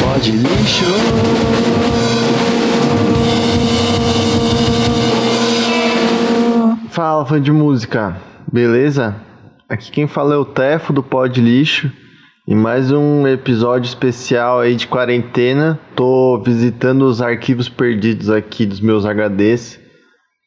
Pode 0.00 0.30
lixo. 0.30 0.84
Fala, 6.90 7.26
fã 7.26 7.40
de 7.40 7.50
música, 7.50 8.16
beleza? 8.52 9.16
Aqui 9.68 9.90
quem 9.90 10.06
fala 10.06 10.34
é 10.34 10.36
o 10.36 10.44
Tefo 10.44 10.92
do 10.92 11.02
Pod 11.02 11.40
Lixo 11.40 11.90
e 12.46 12.54
mais 12.54 12.92
um 12.92 13.26
episódio 13.26 13.88
especial 13.88 14.60
aí 14.60 14.76
de 14.76 14.86
quarentena. 14.86 15.80
Tô 15.96 16.40
visitando 16.46 17.06
os 17.06 17.20
arquivos 17.20 17.68
perdidos 17.68 18.30
aqui 18.30 18.64
dos 18.64 18.80
meus 18.80 19.04
HDs 19.04 19.81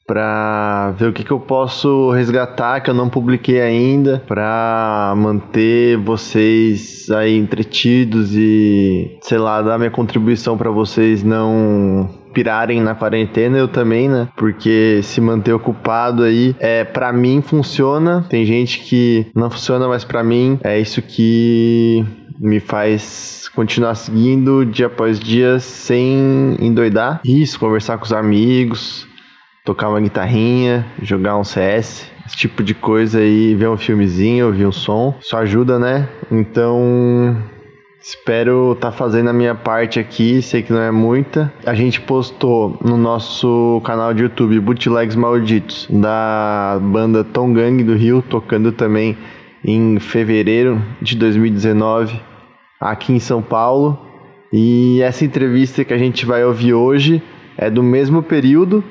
para 0.05 0.91
ver 0.97 1.09
o 1.09 1.13
que, 1.13 1.23
que 1.23 1.31
eu 1.31 1.39
posso 1.39 2.11
resgatar 2.11 2.81
que 2.81 2.89
eu 2.89 2.93
não 2.93 3.09
publiquei 3.09 3.59
ainda 3.59 4.23
para 4.27 5.13
manter 5.17 5.97
vocês 5.97 7.09
aí 7.09 7.35
entretidos 7.37 8.35
e 8.35 9.17
sei 9.21 9.37
lá 9.37 9.61
dar 9.61 9.77
minha 9.77 9.89
contribuição 9.89 10.57
para 10.57 10.69
vocês 10.69 11.23
não 11.23 12.09
pirarem 12.33 12.81
na 12.81 12.93
quarentena 12.93 13.57
eu 13.57 13.67
também 13.67 14.09
né? 14.09 14.27
Porque 14.35 14.99
se 15.01 15.21
manter 15.21 15.53
ocupado 15.53 16.23
aí 16.23 16.55
é 16.59 16.83
para 16.83 17.11
mim 17.11 17.41
funciona. 17.41 18.25
Tem 18.29 18.45
gente 18.45 18.79
que 18.81 19.25
não 19.33 19.49
funciona 19.49 19.87
mas 19.87 20.03
para 20.03 20.23
mim 20.23 20.59
é 20.63 20.79
isso 20.79 21.01
que 21.01 22.05
me 22.39 22.59
faz 22.59 23.49
continuar 23.55 23.95
seguindo 23.95 24.65
dia 24.65 24.87
após 24.87 25.19
dia 25.19 25.59
sem 25.59 26.57
endoidar. 26.59 27.21
Isso 27.25 27.59
conversar 27.59 27.97
com 27.97 28.03
os 28.03 28.13
amigos 28.13 29.07
tocar 29.65 29.89
uma 29.89 29.99
guitarrinha, 29.99 30.85
jogar 31.01 31.37
um 31.37 31.43
CS, 31.43 32.09
esse 32.25 32.37
tipo 32.37 32.63
de 32.63 32.75
coisa 32.75 33.19
aí, 33.19 33.55
ver 33.55 33.67
um 33.67 33.75
filmezinho, 33.75 34.45
ouvir 34.45 34.67
um 34.67 34.71
som, 34.71 35.15
isso 35.19 35.35
ajuda, 35.35 35.79
né? 35.79 36.07
Então, 36.31 37.35
espero 37.99 38.73
estar 38.73 38.91
tá 38.91 38.97
fazendo 38.97 39.31
a 39.31 39.33
minha 39.33 39.55
parte 39.55 39.99
aqui, 39.99 40.39
sei 40.43 40.61
que 40.61 40.71
não 40.71 40.81
é 40.81 40.91
muita. 40.91 41.51
A 41.65 41.73
gente 41.73 41.99
postou 41.99 42.77
no 42.83 42.95
nosso 42.95 43.81
canal 43.83 44.13
de 44.13 44.21
YouTube 44.21 44.59
Bootlegs 44.59 45.15
Malditos, 45.15 45.87
da 45.89 46.79
banda 46.79 47.23
Tom 47.23 47.51
Gang 47.51 47.83
do 47.83 47.95
Rio, 47.95 48.21
tocando 48.21 48.71
também 48.71 49.17
em 49.63 49.99
fevereiro 49.99 50.79
de 51.01 51.17
2019 51.17 52.21
aqui 52.79 53.13
em 53.13 53.19
São 53.19 53.41
Paulo. 53.41 53.99
E 54.53 55.01
essa 55.01 55.25
entrevista 55.25 55.83
que 55.83 55.93
a 55.93 55.97
gente 55.97 56.23
vai 56.23 56.45
ouvir 56.45 56.75
hoje 56.75 57.21
é 57.57 57.69
do 57.69 57.81
mesmo 57.81 58.21
período, 58.21 58.83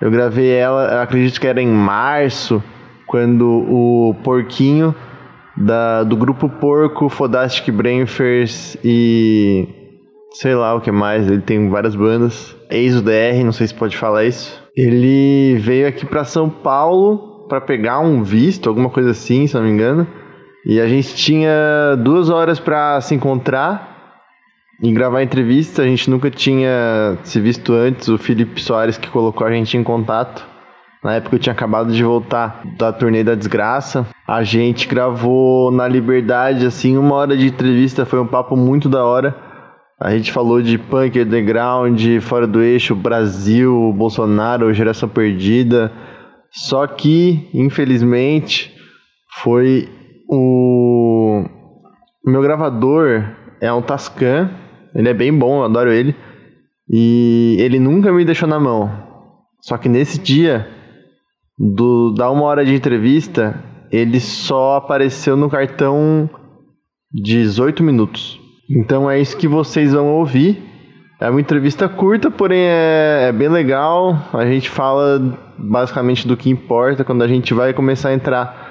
eu 0.00 0.10
gravei 0.10 0.50
ela, 0.50 1.02
acredito 1.02 1.40
que 1.40 1.46
era 1.46 1.60
em 1.60 1.68
março, 1.68 2.62
quando 3.06 3.44
o 3.44 4.14
Porquinho 4.22 4.94
da, 5.56 6.04
do 6.04 6.16
grupo 6.16 6.48
Porco, 6.48 7.08
Fodastic 7.08 7.70
Brainfers 7.70 8.76
e 8.84 9.68
sei 10.32 10.54
lá 10.54 10.74
o 10.74 10.80
que 10.80 10.90
mais, 10.90 11.28
ele 11.28 11.42
tem 11.42 11.68
várias 11.68 11.94
bandas. 11.94 12.56
Ex 12.70 13.02
DR, 13.02 13.44
não 13.44 13.52
sei 13.52 13.66
se 13.66 13.74
pode 13.74 13.96
falar 13.96 14.24
isso. 14.24 14.62
Ele 14.76 15.56
veio 15.58 15.88
aqui 15.88 16.06
para 16.06 16.24
São 16.24 16.48
Paulo 16.48 17.46
para 17.48 17.60
pegar 17.60 17.98
um 17.98 18.22
visto, 18.22 18.68
alguma 18.68 18.88
coisa 18.88 19.10
assim, 19.10 19.46
se 19.46 19.54
não 19.54 19.64
me 19.64 19.70
engano. 19.70 20.06
E 20.64 20.80
a 20.80 20.86
gente 20.86 21.14
tinha 21.16 21.96
duas 21.98 22.30
horas 22.30 22.60
para 22.60 23.00
se 23.00 23.14
encontrar 23.14 23.89
em 24.82 24.94
gravar 24.94 25.22
entrevista. 25.22 25.82
A 25.82 25.86
gente 25.86 26.08
nunca 26.08 26.30
tinha 26.30 27.18
se 27.22 27.40
visto 27.40 27.72
antes. 27.72 28.08
O 28.08 28.18
Felipe 28.18 28.60
Soares 28.60 28.96
que 28.96 29.10
colocou 29.10 29.46
a 29.46 29.52
gente 29.52 29.76
em 29.76 29.82
contato. 29.82 30.46
Na 31.02 31.14
época 31.14 31.36
eu 31.36 31.40
tinha 31.40 31.52
acabado 31.52 31.92
de 31.92 32.02
voltar 32.02 32.62
da 32.76 32.92
turnê 32.92 33.24
da 33.24 33.34
desgraça. 33.34 34.06
A 34.26 34.42
gente 34.42 34.86
gravou 34.86 35.70
na 35.70 35.88
Liberdade, 35.88 36.66
assim, 36.66 36.96
uma 36.96 37.14
hora 37.14 37.36
de 37.36 37.46
entrevista. 37.46 38.04
Foi 38.04 38.20
um 38.20 38.26
papo 38.26 38.56
muito 38.56 38.88
da 38.88 39.04
hora. 39.04 39.34
A 39.98 40.10
gente 40.10 40.32
falou 40.32 40.62
de 40.62 40.78
punk, 40.78 41.20
underground, 41.20 42.00
fora 42.20 42.46
do 42.46 42.62
eixo, 42.62 42.94
Brasil, 42.94 43.92
Bolsonaro, 43.94 44.72
geração 44.72 45.08
perdida. 45.08 45.92
Só 46.50 46.86
que, 46.86 47.48
infelizmente, 47.52 48.74
foi 49.42 49.88
o... 50.28 51.44
meu 52.24 52.42
gravador 52.42 53.24
é 53.60 53.70
um 53.72 53.82
Tascam 53.82 54.50
ele 54.94 55.08
é 55.08 55.14
bem 55.14 55.32
bom, 55.32 55.58
eu 55.60 55.64
adoro 55.64 55.92
ele. 55.92 56.14
E 56.88 57.56
ele 57.60 57.78
nunca 57.78 58.12
me 58.12 58.24
deixou 58.24 58.48
na 58.48 58.58
mão. 58.58 58.90
Só 59.60 59.76
que 59.76 59.88
nesse 59.88 60.18
dia, 60.18 60.68
do 61.58 62.12
da 62.14 62.30
uma 62.30 62.44
hora 62.44 62.64
de 62.64 62.74
entrevista, 62.74 63.62
ele 63.92 64.18
só 64.18 64.76
apareceu 64.76 65.36
no 65.36 65.48
cartão 65.48 66.28
18 67.12 67.82
minutos. 67.82 68.40
Então 68.68 69.10
é 69.10 69.20
isso 69.20 69.36
que 69.36 69.46
vocês 69.46 69.92
vão 69.92 70.08
ouvir. 70.08 70.62
É 71.20 71.28
uma 71.28 71.40
entrevista 71.40 71.86
curta, 71.88 72.30
porém 72.30 72.62
é, 72.62 73.26
é, 73.28 73.32
bem 73.32 73.48
legal. 73.48 74.16
A 74.32 74.46
gente 74.46 74.70
fala 74.70 75.38
basicamente 75.58 76.26
do 76.26 76.36
que 76.36 76.48
importa 76.48 77.04
quando 77.04 77.22
a 77.22 77.28
gente 77.28 77.52
vai 77.52 77.74
começar 77.74 78.08
a 78.08 78.14
entrar 78.14 78.70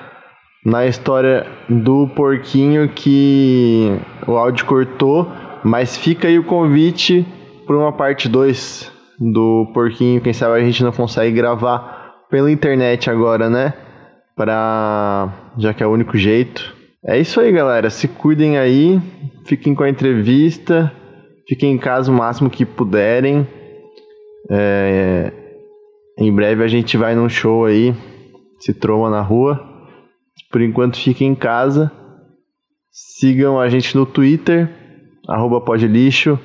na 0.66 0.86
história 0.88 1.46
do 1.70 2.08
porquinho 2.16 2.90
que 2.90 3.96
o 4.28 4.36
áudio 4.36 4.66
cortou 4.66 5.32
mas 5.64 5.98
fica 5.98 6.28
aí 6.28 6.40
o 6.40 6.44
convite 6.44 7.26
para 7.66 7.78
uma 7.78 7.92
parte 7.92 8.28
2 8.28 8.92
do 9.20 9.70
Porquinho. 9.74 10.22
Quem 10.22 10.34
sabe 10.34 10.60
a 10.60 10.64
gente 10.64 10.84
não 10.84 10.92
consegue 10.92 11.36
gravar 11.36 12.26
pela 12.30 12.52
internet 12.52 13.10
agora, 13.10 13.50
né? 13.50 13.74
Pra... 14.36 15.54
Já 15.58 15.74
que 15.74 15.84
é 15.84 15.88
o 15.88 15.92
único 15.92 16.18
jeito. 16.18 16.74
É 17.06 17.20
isso 17.20 17.40
aí, 17.40 17.52
galera. 17.52 17.90
Se 17.90 18.08
cuidem 18.08 18.58
aí. 18.58 19.00
Fiquem 19.46 19.76
com 19.76 19.84
a 19.84 19.90
entrevista. 19.90 20.92
Fiquem 21.48 21.74
em 21.74 21.78
casa 21.78 22.12
o 22.12 22.16
máximo 22.16 22.50
que 22.50 22.66
puderem. 22.66 23.48
É... 24.50 25.32
Em 26.18 26.34
breve 26.34 26.64
a 26.64 26.68
gente 26.68 26.98
vai 26.98 27.16
num 27.16 27.30
show 27.30 27.66
aí. 27.66 27.94
Se 28.60 28.74
troma 28.74 29.10
na 29.10 29.22
rua. 29.22 29.68
Por 30.52 30.62
enquanto, 30.62 30.98
fiquem 30.98 31.32
em 31.32 31.36
casa. 31.36 31.92
Sigam 32.92 33.60
a 33.60 33.70
gente 33.70 33.96
no 33.96 34.06
Twitter 34.06 34.79
arroba 35.30 35.62
podlixo, 35.62 36.40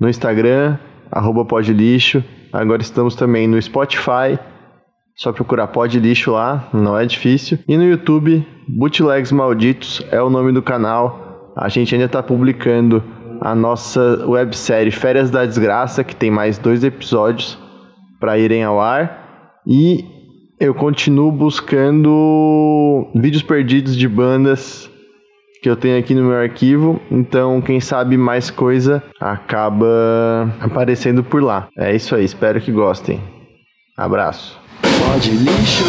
no 0.00 0.08
Instagram, 0.08 0.78
arroba 1.10 1.44
podlixo. 1.44 2.24
Agora 2.52 2.82
estamos 2.82 3.14
também 3.14 3.46
no 3.46 3.60
Spotify, 3.60 4.38
só 5.16 5.32
procurar 5.32 5.68
Pod 5.68 5.98
Lixo 6.00 6.32
lá, 6.32 6.68
não 6.72 6.98
é 6.98 7.06
difícil. 7.06 7.58
E 7.68 7.76
no 7.76 7.84
YouTube, 7.84 8.44
Bootlegs 8.68 9.30
Malditos 9.30 10.04
é 10.10 10.20
o 10.20 10.28
nome 10.28 10.52
do 10.52 10.60
canal. 10.60 11.52
A 11.56 11.68
gente 11.68 11.94
ainda 11.94 12.06
está 12.06 12.20
publicando 12.20 13.02
a 13.40 13.54
nossa 13.54 14.24
websérie 14.26 14.90
Férias 14.90 15.30
da 15.30 15.46
Desgraça, 15.46 16.02
que 16.02 16.16
tem 16.16 16.32
mais 16.32 16.58
dois 16.58 16.82
episódios 16.82 17.56
para 18.18 18.38
irem 18.38 18.64
ao 18.64 18.80
ar. 18.80 19.60
E 19.64 20.04
eu 20.58 20.74
continuo 20.74 21.30
buscando 21.30 23.08
vídeos 23.14 23.42
perdidos 23.42 23.96
de 23.96 24.08
bandas 24.08 24.90
que 25.64 25.70
eu 25.70 25.76
tenho 25.76 25.98
aqui 25.98 26.14
no 26.14 26.24
meu 26.24 26.36
arquivo. 26.36 27.00
Então, 27.10 27.58
quem 27.62 27.80
sabe 27.80 28.18
mais 28.18 28.50
coisa 28.50 29.02
acaba 29.18 29.86
aparecendo 30.60 31.24
por 31.24 31.42
lá. 31.42 31.68
É 31.78 31.96
isso 31.96 32.14
aí, 32.14 32.22
espero 32.22 32.60
que 32.60 32.70
gostem. 32.70 33.18
Abraço. 33.96 34.60
Pode 34.82 35.30
lixo. 35.30 35.84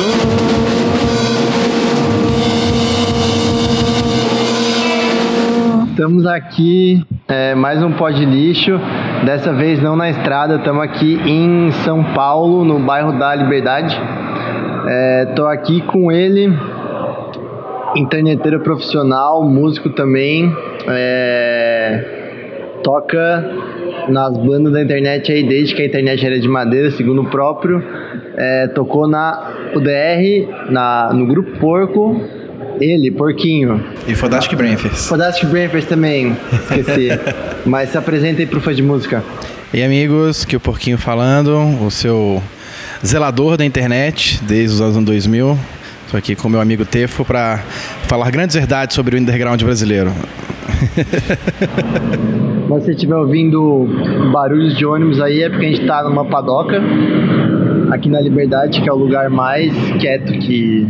Estamos 5.90 6.26
aqui, 6.26 7.06
é, 7.28 7.54
mais 7.54 7.84
um 7.84 7.92
pó 7.92 8.10
de 8.10 8.24
lixo. 8.24 8.80
Dessa 9.26 9.52
vez 9.52 9.84
não 9.84 9.98
na 9.98 10.10
estrada, 10.10 10.56
estamos 10.56 10.84
aqui 10.84 11.16
em 11.26 11.70
São 11.84 12.02
Paulo, 12.14 12.64
no 12.64 12.80
bairro 12.80 13.20
da 13.20 13.36
Liberdade. 13.36 13.94
Estou 15.28 15.50
é, 15.50 15.54
aqui 15.54 15.82
com 15.82 16.10
ele, 16.12 16.48
interneteiro 17.96 18.60
profissional, 18.60 19.44
músico 19.44 19.90
também, 19.90 20.54
é, 20.88 22.04
toca 22.84 23.52
nas 24.10 24.38
bandas 24.38 24.74
da 24.74 24.82
internet 24.82 25.32
aí 25.32 25.44
desde 25.44 25.74
que 25.74 25.82
a 25.82 25.86
internet 25.86 26.26
era 26.26 26.40
de 26.40 26.48
madeira, 26.48 26.92
segundo 26.92 27.22
o 27.22 27.26
próprio, 27.26 27.84
é, 28.36 28.68
tocou 28.68 29.08
na 29.08 29.52
UDR, 29.74 30.70
na, 30.70 31.12
no 31.14 31.26
Grupo 31.26 31.58
Porco, 31.60 32.22
ele, 32.80 33.10
Porquinho. 33.12 33.84
E 34.08 34.16
Fodastic 34.16 34.56
Brainfers. 34.56 35.08
Fodastic 35.08 35.50
Brainfers 35.50 35.86
também, 35.86 36.36
esqueci. 36.54 37.10
Mas 37.66 37.90
se 37.90 37.98
apresenta 37.98 38.42
aí 38.42 38.46
pro 38.46 38.60
fã 38.60 38.74
de 38.74 38.84
música. 38.84 39.24
E 39.74 39.82
amigos, 39.82 40.46
que 40.46 40.56
o 40.56 40.60
Porquinho 40.60 40.98
falando, 40.98 41.58
o 41.84 41.90
seu 41.90 42.42
zelador 43.06 43.58
da 43.58 43.66
internet 43.66 44.40
desde 44.44 44.76
os 44.76 44.82
anos 44.82 45.04
2000. 45.04 45.58
Estou 46.06 46.20
aqui 46.20 46.36
com 46.36 46.48
meu 46.48 46.62
amigo 46.62 46.86
Tefo 46.86 47.26
para 47.26 47.58
falar 48.08 48.30
grandes 48.30 48.56
verdades 48.56 48.96
sobre 48.96 49.16
o 49.16 49.20
underground 49.20 49.62
brasileiro. 49.64 50.12
Se 52.62 52.70
você 52.70 52.92
estiver 52.92 53.16
ouvindo 53.16 53.88
barulhos 54.32 54.78
de 54.78 54.86
ônibus 54.86 55.20
aí, 55.20 55.42
é 55.42 55.50
porque 55.50 55.66
a 55.66 55.70
gente 55.70 55.82
está 55.82 56.04
numa 56.04 56.26
padoca 56.26 56.80
aqui 57.92 58.08
na 58.08 58.22
Liberdade, 58.22 58.82
que 58.82 58.88
é 58.88 58.94
o 58.94 58.96
lugar 58.96 59.32
mais 59.32 59.74
quieto 60.00 60.32
que 60.34 60.88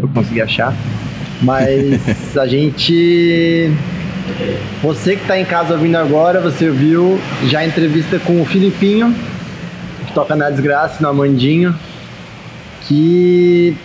eu 0.00 0.08
consegui 0.08 0.42
achar. 0.42 0.74
Mas 1.40 2.00
a 2.36 2.46
gente. 2.46 3.70
Você 4.82 5.14
que 5.14 5.22
está 5.22 5.38
em 5.38 5.44
casa 5.44 5.74
ouvindo 5.74 5.96
agora, 5.96 6.40
você 6.40 6.68
viu 6.68 7.16
já 7.46 7.60
a 7.60 7.66
entrevista 7.66 8.18
com 8.18 8.42
o 8.42 8.44
Filipinho, 8.44 9.14
que 10.06 10.12
toca 10.12 10.34
na 10.34 10.50
Desgraça, 10.50 11.00
no 11.00 11.08
Amandinho, 11.08 11.72
que 12.82 13.76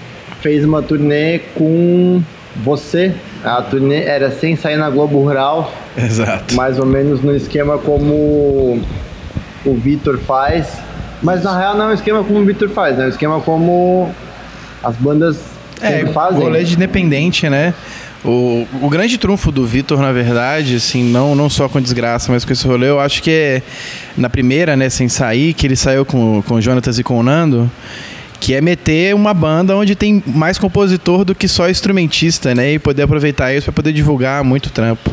fez 0.41 0.63
uma 0.65 0.81
turnê 0.81 1.39
com 1.55 2.21
você. 2.63 3.13
A 3.43 3.61
turnê 3.61 4.03
era 4.03 4.31
sem 4.31 4.55
sair 4.55 4.77
na 4.77 4.89
Globo 4.89 5.19
Rural, 5.21 5.71
Exato. 5.97 6.55
mais 6.55 6.79
ou 6.79 6.85
menos 6.85 7.21
no 7.21 7.35
esquema 7.35 7.77
como 7.77 8.81
o 9.65 9.73
Vitor 9.75 10.17
faz. 10.19 10.67
Mas 11.21 11.43
na 11.43 11.57
real 11.57 11.75
não 11.75 11.85
é 11.85 11.87
um 11.89 11.93
esquema 11.93 12.23
como 12.23 12.39
o 12.39 12.45
Vitor 12.45 12.69
faz, 12.69 12.97
né? 12.97 13.03
É 13.05 13.07
um 13.07 13.09
esquema 13.09 13.39
como 13.41 14.11
as 14.83 14.95
bandas 14.95 15.37
É, 15.81 16.05
fazem. 16.07 16.41
rolê 16.41 16.63
de 16.63 16.75
independente, 16.75 17.49
né? 17.49 17.73
O, 18.25 18.67
o 18.81 18.89
grande 18.89 19.17
trunfo 19.17 19.51
do 19.51 19.65
Vitor, 19.65 19.99
na 20.01 20.11
verdade, 20.11 20.75
assim, 20.75 21.03
não, 21.03 21.35
não 21.35 21.49
só 21.49 21.69
com 21.69 21.79
desgraça, 21.79 22.31
mas 22.31 22.43
com 22.43 22.51
esse 22.51 22.67
rolê, 22.67 22.89
eu 22.89 22.99
acho 22.99 23.21
que 23.21 23.31
é 23.31 23.61
na 24.17 24.29
primeira, 24.29 24.75
né, 24.75 24.89
sem 24.89 25.07
sair, 25.07 25.53
que 25.53 25.65
ele 25.67 25.75
saiu 25.75 26.03
com, 26.03 26.41
com 26.41 26.55
o 26.55 26.61
Jonatas 26.61 26.97
e 26.99 27.03
com 27.03 27.19
o 27.19 27.23
Nando, 27.23 27.69
que 28.47 28.53
é 28.53 28.61
meter 28.61 29.13
uma 29.13 29.33
banda 29.33 29.75
onde 29.75 29.93
tem 29.93 30.23
mais 30.25 30.57
compositor 30.57 31.25
do 31.25 31.35
que 31.35 31.49
só 31.49 31.69
instrumentista, 31.69 32.55
né? 32.55 32.75
E 32.75 32.79
poder 32.79 33.01
aproveitar 33.01 33.53
isso 33.53 33.65
para 33.65 33.73
poder 33.73 33.91
divulgar 33.91 34.41
muito 34.41 34.69
trampo. 34.69 35.11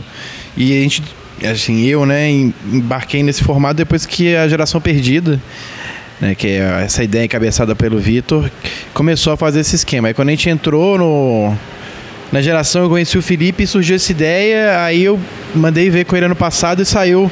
E 0.57 0.71
a 0.71 0.81
gente, 0.81 1.03
assim, 1.45 1.85
eu, 1.85 2.07
né, 2.07 2.31
em- 2.31 2.55
embarquei 2.73 3.25
nesse 3.25 3.43
formato 3.43 3.75
depois 3.75 4.07
que 4.07 4.37
a 4.37 4.47
geração 4.47 4.81
perdida 4.81 5.41
né, 6.21 6.33
que 6.37 6.47
é 6.47 6.83
essa 6.85 7.03
ideia 7.03 7.25
encabeçada 7.25 7.75
pelo 7.75 7.99
Vitor, 7.99 8.49
começou 8.93 9.33
a 9.33 9.37
fazer 9.37 9.59
esse 9.59 9.75
esquema. 9.75 10.07
Aí 10.07 10.15
quando 10.15 10.29
a 10.29 10.31
gente 10.31 10.49
entrou 10.49 10.97
no, 10.97 11.53
na 12.31 12.41
geração, 12.41 12.85
eu 12.85 12.89
conheci 12.89 13.19
o 13.19 13.23
Felipe 13.23 13.65
e 13.65 13.67
surgiu 13.67 13.97
essa 13.97 14.13
ideia, 14.13 14.81
aí 14.85 15.03
eu 15.03 15.19
mandei 15.53 15.91
ver 15.91 16.05
com 16.05 16.15
ele 16.15 16.27
ano 16.27 16.37
passado 16.37 16.83
e 16.83 16.85
saiu 16.85 17.29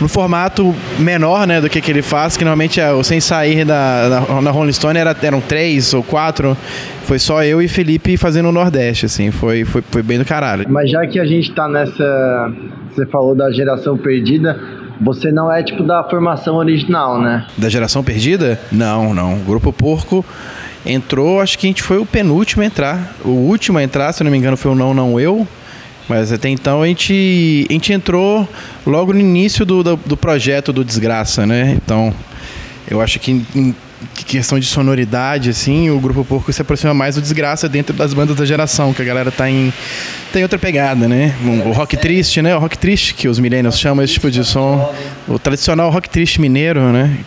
no 0.00 0.08
formato 0.08 0.74
menor 0.98 1.46
né, 1.46 1.60
do 1.60 1.68
que, 1.68 1.80
que 1.80 1.90
ele 1.90 2.02
faz, 2.02 2.36
que 2.36 2.44
normalmente 2.44 2.80
é, 2.80 2.92
o 2.92 3.02
Sem 3.02 3.20
Sair 3.20 3.64
da, 3.64 4.24
na, 4.28 4.40
na 4.40 4.50
Rolling 4.50 4.72
Stone 4.72 4.98
era, 4.98 5.14
eram 5.22 5.40
três 5.40 5.92
ou 5.92 6.02
quatro, 6.02 6.56
foi 7.04 7.18
só 7.18 7.42
eu 7.44 7.60
e 7.60 7.68
Felipe 7.68 8.16
fazendo 8.16 8.48
o 8.48 8.52
Nordeste, 8.52 9.06
assim, 9.06 9.30
foi, 9.30 9.64
foi, 9.64 9.82
foi 9.82 10.02
bem 10.02 10.18
do 10.18 10.24
caralho. 10.24 10.66
Mas 10.68 10.90
já 10.90 11.06
que 11.06 11.18
a 11.18 11.26
gente 11.26 11.52
tá 11.52 11.68
nessa. 11.68 12.52
Você 12.90 13.06
falou 13.06 13.34
da 13.34 13.52
geração 13.52 13.96
perdida, 13.96 14.60
você 15.00 15.30
não 15.30 15.52
é 15.52 15.62
tipo 15.62 15.82
da 15.82 16.02
formação 16.04 16.56
original, 16.56 17.20
né? 17.20 17.46
Da 17.56 17.68
geração 17.68 18.02
perdida? 18.02 18.60
Não, 18.70 19.14
não. 19.14 19.34
O 19.34 19.44
Grupo 19.44 19.72
Porco 19.72 20.24
entrou, 20.84 21.40
acho 21.40 21.58
que 21.58 21.66
a 21.66 21.70
gente 21.70 21.82
foi 21.82 21.98
o 21.98 22.06
penúltimo 22.06 22.62
a 22.62 22.66
entrar. 22.66 23.14
O 23.24 23.30
último 23.30 23.78
a 23.78 23.82
entrar, 23.82 24.12
se 24.12 24.24
não 24.24 24.30
me 24.30 24.38
engano, 24.38 24.56
foi 24.56 24.70
o 24.70 24.74
Não 24.74 24.92
Não 24.92 25.18
Eu. 25.20 25.46
Mas 26.10 26.32
até 26.32 26.48
então 26.48 26.82
a 26.82 26.88
gente, 26.88 27.68
a 27.70 27.72
gente 27.72 27.92
entrou 27.92 28.48
logo 28.84 29.12
no 29.12 29.20
início 29.20 29.64
do, 29.64 29.80
do, 29.84 29.96
do 29.96 30.16
projeto 30.16 30.72
do 30.72 30.84
Desgraça, 30.84 31.46
né? 31.46 31.78
Então, 31.80 32.12
eu 32.90 33.00
acho 33.00 33.20
que 33.20 33.30
em, 33.54 33.72
questão 34.26 34.58
de 34.58 34.66
sonoridade, 34.66 35.50
assim, 35.50 35.88
o 35.88 36.00
Grupo 36.00 36.24
Porco 36.24 36.52
se 36.52 36.60
aproxima 36.62 36.92
mais 36.92 37.14
do 37.14 37.22
Desgraça 37.22 37.68
dentro 37.68 37.94
das 37.94 38.12
bandas 38.12 38.34
da 38.34 38.44
geração, 38.44 38.92
que 38.92 39.00
a 39.00 39.04
galera 39.04 39.30
tá 39.30 39.48
em, 39.48 39.72
tem 40.32 40.42
outra 40.42 40.58
pegada, 40.58 41.06
né? 41.06 41.32
O 41.64 41.70
rock 41.70 41.96
triste, 41.96 42.42
né? 42.42 42.56
O 42.56 42.58
rock 42.58 42.76
triste, 42.76 43.14
que 43.14 43.28
os 43.28 43.38
millennials 43.38 43.78
chamam 43.78 44.04
esse 44.04 44.14
tipo 44.14 44.32
de 44.32 44.44
som. 44.44 44.92
O 45.28 45.38
tradicional 45.38 45.92
rock 45.92 46.10
triste 46.10 46.40
mineiro, 46.40 46.90
né? 46.90 47.18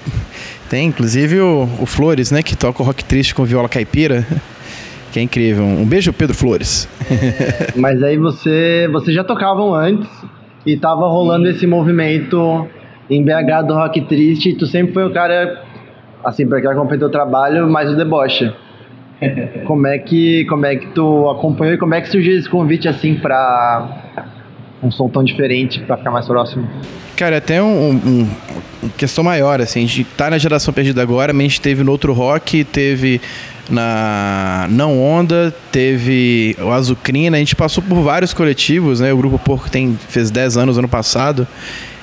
Tem, 0.69 0.87
inclusive, 0.87 1.39
o, 1.39 1.69
o 1.79 1.85
Flores, 1.85 2.31
né? 2.31 2.43
Que 2.43 2.53
toca 2.53 2.83
o 2.83 2.85
rock 2.85 3.05
triste 3.05 3.33
com 3.33 3.45
viola 3.45 3.69
caipira. 3.69 4.27
Que 5.13 5.19
é 5.19 5.21
incrível. 5.21 5.63
Um 5.63 5.85
beijo, 5.85 6.11
Pedro 6.11 6.35
Flores. 6.35 6.89
Mas 7.75 8.01
aí 8.01 8.17
você. 8.17 8.89
Vocês 8.91 9.15
já 9.15 9.23
tocavam 9.23 9.75
antes 9.75 10.09
e 10.65 10.75
tava 10.75 11.07
rolando 11.07 11.47
esse 11.47 11.67
movimento 11.67 12.67
em 13.07 13.23
BH 13.23 13.67
do 13.67 13.75
rock 13.75 14.01
triste 14.01 14.49
e 14.49 14.55
tu 14.55 14.65
sempre 14.65 14.91
foi 14.91 15.05
o 15.05 15.13
cara, 15.13 15.61
assim, 16.25 16.47
pra 16.47 16.59
quem 16.59 16.71
acompanha 16.71 16.97
teu 16.97 17.11
trabalho, 17.11 17.69
mais 17.69 17.91
o 17.91 17.95
deboche. 17.95 18.51
Como 19.67 19.85
é 19.85 19.99
que, 19.99 20.43
como 20.45 20.65
é 20.65 20.75
que 20.75 20.87
tu 20.87 21.29
acompanhou 21.29 21.75
e 21.75 21.77
como 21.77 21.93
é 21.93 22.01
que 22.01 22.09
surgiu 22.09 22.37
esse 22.37 22.49
convite 22.49 22.89
assim 22.89 23.15
pra 23.15 23.87
um 24.83 24.91
som 24.91 25.07
tão 25.09 25.23
diferente 25.23 25.79
pra 25.81 25.97
ficar 25.97 26.11
mais 26.11 26.25
próximo? 26.25 26.67
Cara, 27.15 27.37
até 27.37 27.61
um, 27.61 27.91
um, 27.91 28.29
um 28.83 28.89
questão 28.89 29.23
maior, 29.23 29.61
assim, 29.61 29.83
a 29.83 29.87
gente 29.87 30.03
tá 30.03 30.29
na 30.29 30.37
geração 30.37 30.73
perdida 30.73 31.01
agora, 31.01 31.31
mas 31.31 31.41
a 31.41 31.47
gente 31.47 31.61
teve 31.61 31.83
no 31.83 31.91
outro 31.91 32.13
rock, 32.13 32.63
teve 32.63 33.21
na 33.69 34.67
Não 34.69 35.01
Onda, 35.01 35.53
teve 35.71 36.55
o 36.59 36.71
Azucrina, 36.71 37.37
a 37.37 37.39
gente 37.39 37.55
passou 37.55 37.83
por 37.83 38.01
vários 38.01 38.33
coletivos, 38.33 38.99
né? 38.99 39.13
O 39.13 39.17
Grupo 39.17 39.39
Porco 39.39 39.69
tem, 39.69 39.97
fez 40.09 40.29
10 40.29 40.57
anos 40.57 40.77
ano 40.77 40.87
passado. 40.87 41.47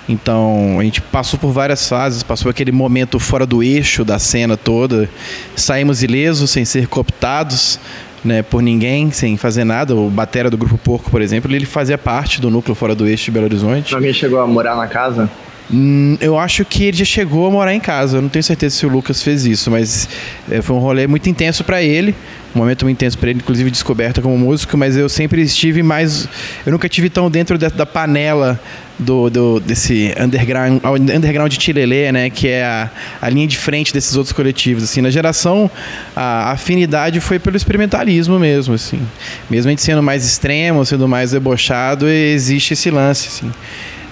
Então, 0.08 0.80
a 0.80 0.82
gente 0.82 1.00
passou 1.00 1.38
por 1.38 1.52
várias 1.52 1.88
fases, 1.88 2.24
passou 2.24 2.50
aquele 2.50 2.72
momento 2.72 3.20
fora 3.20 3.46
do 3.46 3.62
eixo 3.62 4.04
da 4.04 4.18
cena 4.18 4.56
toda. 4.56 5.08
Saímos 5.54 6.02
ilesos, 6.02 6.50
sem 6.50 6.64
ser 6.64 6.88
cooptados, 6.88 7.78
né, 8.24 8.42
por 8.42 8.62
ninguém, 8.62 9.10
sem 9.10 9.36
fazer 9.36 9.64
nada. 9.64 9.94
O 9.94 10.10
batera 10.10 10.50
do 10.50 10.56
Grupo 10.56 10.78
Porco, 10.78 11.10
por 11.10 11.22
exemplo, 11.22 11.54
ele 11.54 11.66
fazia 11.66 11.98
parte 11.98 12.40
do 12.40 12.50
núcleo 12.50 12.74
fora 12.74 12.94
do 12.94 13.06
eixo 13.06 13.26
de 13.26 13.30
Belo 13.30 13.46
Horizonte. 13.46 13.94
Alguém 13.94 14.12
chegou 14.12 14.40
a 14.40 14.46
morar 14.46 14.76
na 14.76 14.86
casa? 14.86 15.28
Hum, 15.72 16.16
eu 16.20 16.36
acho 16.36 16.64
que 16.64 16.84
ele 16.84 16.96
já 16.96 17.04
chegou 17.04 17.46
a 17.46 17.50
morar 17.50 17.72
em 17.72 17.80
casa. 17.80 18.18
Eu 18.18 18.22
não 18.22 18.28
tenho 18.28 18.42
certeza 18.42 18.74
se 18.74 18.84
o 18.84 18.88
Lucas 18.88 19.22
fez 19.22 19.46
isso, 19.46 19.70
mas 19.70 20.08
é, 20.50 20.60
foi 20.60 20.74
um 20.74 20.80
rolê 20.80 21.06
muito 21.06 21.28
intenso 21.28 21.62
pra 21.62 21.80
ele. 21.82 22.14
Um 22.54 22.58
momento 22.58 22.84
muito 22.84 22.96
intenso 22.96 23.16
pra 23.16 23.30
ele, 23.30 23.38
inclusive 23.38 23.70
descoberta 23.70 24.20
como 24.20 24.36
músico, 24.36 24.76
mas 24.76 24.96
eu 24.96 25.08
sempre 25.08 25.42
estive 25.42 25.82
mais. 25.82 26.28
Eu 26.66 26.72
nunca 26.72 26.88
tive 26.88 27.08
tão 27.08 27.30
dentro 27.30 27.56
da, 27.56 27.68
da 27.68 27.86
panela 27.86 28.58
do, 29.00 29.28
do- 29.30 29.60
desse 29.60 30.14
underground, 30.20 30.80
underground 30.84 31.50
de 31.50 31.58
Tilelê, 31.58 32.12
né? 32.12 32.30
Que 32.30 32.48
é 32.48 32.64
a, 32.64 32.90
a 33.20 33.28
linha 33.28 33.46
de 33.46 33.56
frente 33.58 33.92
desses 33.92 34.14
outros 34.16 34.32
coletivos. 34.32 34.84
Assim, 34.84 35.00
na 35.00 35.10
geração, 35.10 35.70
a 36.14 36.52
afinidade 36.52 37.18
foi 37.20 37.38
pelo 37.38 37.56
experimentalismo 37.56 38.38
mesmo, 38.38 38.74
assim. 38.74 39.00
Mesmo 39.48 39.68
a 39.68 39.70
gente 39.70 39.82
sendo 39.82 40.02
mais 40.02 40.24
extremo, 40.24 40.84
sendo 40.84 41.08
mais 41.08 41.32
debochado, 41.32 42.08
existe 42.08 42.74
esse 42.74 42.90
lance, 42.90 43.28
assim 43.28 43.52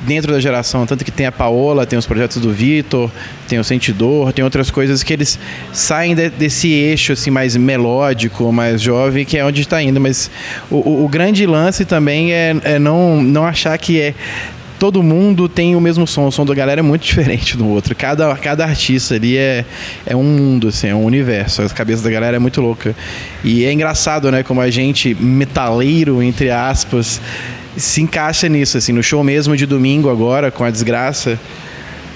dentro 0.01 0.33
da 0.33 0.39
geração, 0.39 0.87
tanto 0.87 1.05
que 1.05 1.11
tem 1.11 1.27
a 1.27 1.33
Paola, 1.33 1.85
tem 1.85 1.99
os 1.99 2.07
projetos 2.07 2.41
do 2.41 2.53
Vitor, 2.53 3.11
tem 3.49 3.59
o 3.59 3.65
Sentidor, 3.65 4.33
tem 4.33 4.45
outras 4.45 4.71
coisas 4.71 5.03
que 5.03 5.13
eles 5.13 5.37
saem 5.73 6.15
de- 6.15 6.31
desse 6.31 6.69
eixo 6.71 7.15
assim 7.15 7.33
mais 7.33 7.57
melódico, 7.57 8.53
mais 8.53 8.81
jovem, 8.81 9.25
que 9.25 9.37
é 9.37 9.45
onde 9.45 9.61
está 9.63 9.83
indo, 9.83 10.01
mas 10.01 10.31
o, 10.71 10.77
o- 10.77 11.05
o 11.05 11.09
grande 11.09 11.45
lance 11.47 11.85
também 11.85 12.33
é, 12.33 12.55
é 12.63 12.79
não, 12.79 13.21
não 13.21 13.45
achar 13.45 13.77
que 13.77 14.01
é 14.01 14.15
todo 14.79 15.03
mundo 15.03 15.49
tem 15.49 15.75
o 15.75 15.81
mesmo 15.81 16.07
som, 16.07 16.27
o 16.27 16.33
som 16.33 16.47
da 16.47 16.55
galera 16.55 16.81
é 16.81 16.83
muito 16.83 17.03
diferente 17.03 17.57
do 17.57 17.67
outro. 17.67 17.95
Cada, 17.95 18.35
cada 18.37 18.65
artista 18.65 19.15
ali 19.15 19.37
é, 19.37 19.65
é 20.07 20.15
um 20.15 20.23
mundo, 20.23 20.69
assim, 20.69 20.89
é 20.89 20.95
um 20.95 21.05
universo. 21.05 21.63
A 21.63 21.69
cabeça 21.69 22.03
da 22.03 22.11
galera 22.11 22.37
é 22.37 22.39
muito 22.39 22.61
louca. 22.61 22.95
E 23.43 23.65
é 23.65 23.73
engraçado, 23.73 24.31
né, 24.31 24.43
como 24.43 24.61
a 24.61 24.71
gente, 24.71 25.15
metaleiro, 25.15 26.23
entre 26.23 26.51
aspas, 26.51 27.21
se 27.77 28.01
encaixa 28.01 28.49
nisso, 28.49 28.79
assim, 28.79 28.93
no 28.93 29.03
show 29.03 29.23
mesmo 29.23 29.57
de 29.57 29.67
domingo 29.67 30.09
agora, 30.09 30.51
com 30.51 30.65
a 30.65 30.71
desgraça. 30.71 31.39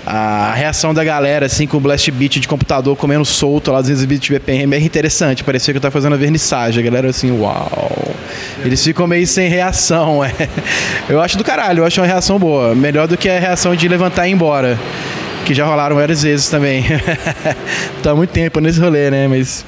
A 0.04 0.52
reação 0.54 0.92
da 0.92 1.04
galera, 1.04 1.46
assim, 1.46 1.66
com 1.66 1.76
o 1.76 1.80
blast 1.80 2.10
beat 2.10 2.40
de 2.40 2.48
computador 2.48 2.96
comendo 2.96 3.24
solto 3.24 3.70
lá, 3.70 3.80
200 3.80 4.04
bits 4.04 4.28
BPM, 4.28 4.74
é 4.74 4.80
interessante. 4.80 5.44
Parecia 5.44 5.72
que 5.72 5.78
eu 5.78 5.80
tava 5.80 5.92
fazendo 5.92 6.14
a 6.14 6.18
vernissagem. 6.18 6.80
A 6.80 6.84
galera 6.84 7.08
assim, 7.08 7.30
uau. 7.30 8.11
Eles 8.64 8.84
ficam 8.84 9.06
meio 9.06 9.26
sem 9.26 9.48
reação, 9.48 10.22
é. 10.24 10.30
Eu 11.08 11.20
acho 11.20 11.36
do 11.36 11.44
caralho, 11.44 11.80
eu 11.80 11.86
acho 11.86 12.00
uma 12.00 12.06
reação 12.06 12.38
boa. 12.38 12.74
Melhor 12.74 13.06
do 13.06 13.16
que 13.16 13.28
a 13.28 13.38
reação 13.38 13.74
de 13.74 13.88
levantar 13.88 14.26
e 14.26 14.30
ir 14.30 14.34
embora. 14.34 14.78
Que 15.44 15.54
já 15.54 15.66
rolaram 15.66 15.96
várias 15.96 16.22
vezes 16.22 16.48
também. 16.48 16.84
tá 18.02 18.12
há 18.12 18.14
muito 18.14 18.30
tempo 18.30 18.60
nesse 18.60 18.80
rolê, 18.80 19.10
né? 19.10 19.26
Mas 19.26 19.66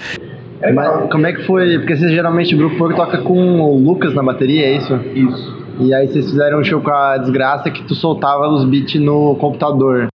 Mas 0.72 1.10
como 1.10 1.26
é 1.26 1.32
que 1.32 1.44
foi? 1.44 1.78
Porque 1.78 1.96
você 1.96 2.08
geralmente 2.08 2.54
o 2.54 2.58
grupo 2.58 2.76
Porco 2.76 2.96
toca 2.96 3.18
com 3.18 3.60
o 3.60 3.76
Lucas 3.76 4.14
na 4.14 4.22
bateria, 4.22 4.66
é 4.66 4.76
isso? 4.76 4.94
Isso. 5.14 5.64
E 5.80 5.92
aí 5.92 6.06
vocês 6.06 6.30
fizeram 6.30 6.60
um 6.60 6.64
show 6.64 6.80
com 6.80 6.92
a 6.92 7.18
desgraça 7.18 7.70
que 7.70 7.82
tu 7.82 7.94
soltava 7.94 8.48
os 8.48 8.64
beats 8.64 9.00
no 9.00 9.34
computador. 9.36 10.08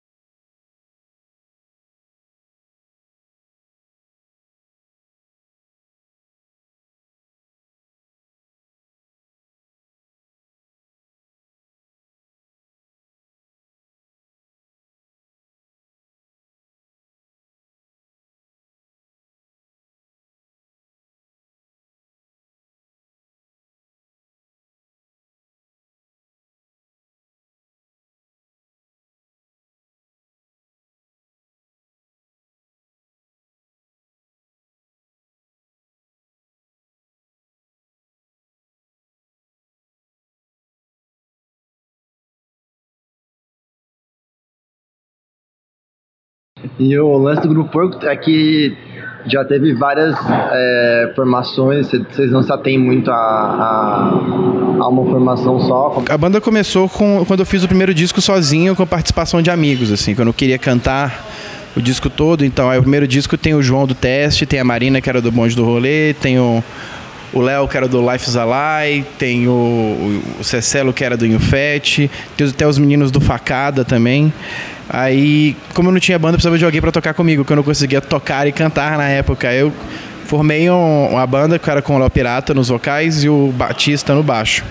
E 46.78 46.98
o 46.98 47.16
lance 47.18 47.42
do 47.42 47.48
Grupo 47.48 47.70
Porco 47.70 48.06
é 48.06 48.16
que 48.16 48.76
já 49.26 49.44
teve 49.44 49.74
várias 49.74 50.16
é, 50.52 51.12
formações, 51.14 51.88
vocês 51.88 52.30
não 52.30 52.42
se 52.42 52.52
atêm 52.52 52.78
muito 52.78 53.10
a, 53.10 53.14
a, 53.14 54.82
a, 54.84 54.88
uma 54.88 55.04
formação 55.04 55.60
só? 55.60 56.02
A 56.08 56.16
banda 56.16 56.40
começou 56.40 56.88
com, 56.88 57.24
quando 57.26 57.40
eu 57.40 57.46
fiz 57.46 57.64
o 57.64 57.68
primeiro 57.68 57.92
disco 57.92 58.20
sozinho, 58.20 58.74
com 58.76 58.86
participação 58.86 59.42
de 59.42 59.50
amigos, 59.50 59.92
assim, 59.92 60.14
quando 60.14 60.28
eu 60.28 60.34
queria 60.34 60.58
cantar 60.58 61.26
o 61.76 61.82
disco 61.82 62.08
todo, 62.08 62.44
então 62.44 62.70
aí 62.70 62.78
o 62.78 62.82
primeiro 62.82 63.06
disco 63.06 63.36
tem 63.36 63.54
o 63.54 63.62
João 63.62 63.86
do 63.86 63.94
Teste, 63.94 64.46
tem 64.46 64.58
a 64.58 64.64
Marina, 64.64 65.00
que 65.00 65.08
era 65.08 65.20
do 65.20 65.30
Bonde 65.30 65.54
do 65.54 65.64
Rolê, 65.64 66.14
tem 66.14 66.38
o 66.38 66.62
o 67.32 67.40
Léo, 67.40 67.68
que 67.68 67.76
era 67.76 67.86
do 67.86 68.00
Life 68.10 68.30
Alive, 68.36 69.06
tem 69.18 69.48
o, 69.48 69.52
o, 69.52 70.22
o 70.40 70.44
Cecelo, 70.44 70.92
que 70.92 71.04
era 71.04 71.16
do 71.16 71.26
Infet, 71.26 72.10
tem 72.36 72.48
até 72.48 72.66
os 72.66 72.78
meninos 72.78 73.10
do 73.10 73.20
Facada 73.20 73.84
também. 73.84 74.32
Aí, 74.88 75.54
como 75.74 75.88
eu 75.88 75.92
não 75.92 76.00
tinha 76.00 76.18
banda, 76.18 76.30
eu 76.30 76.38
precisava 76.38 76.56
de 76.56 76.64
alguém 76.64 76.80
para 76.80 76.90
tocar 76.90 77.12
comigo, 77.12 77.44
que 77.44 77.52
eu 77.52 77.56
não 77.56 77.62
conseguia 77.62 78.00
tocar 78.00 78.46
e 78.46 78.52
cantar 78.52 78.96
na 78.96 79.08
época. 79.08 79.52
Eu 79.52 79.72
formei 80.24 80.70
um, 80.70 81.08
uma 81.10 81.26
banda, 81.26 81.58
que 81.58 81.68
era 81.68 81.82
com 81.82 81.96
o 81.96 81.98
Léo 81.98 82.10
Pirata 82.10 82.54
nos 82.54 82.68
vocais 82.68 83.22
e 83.22 83.28
o 83.28 83.52
Batista 83.54 84.14
no 84.14 84.22
baixo. 84.22 84.64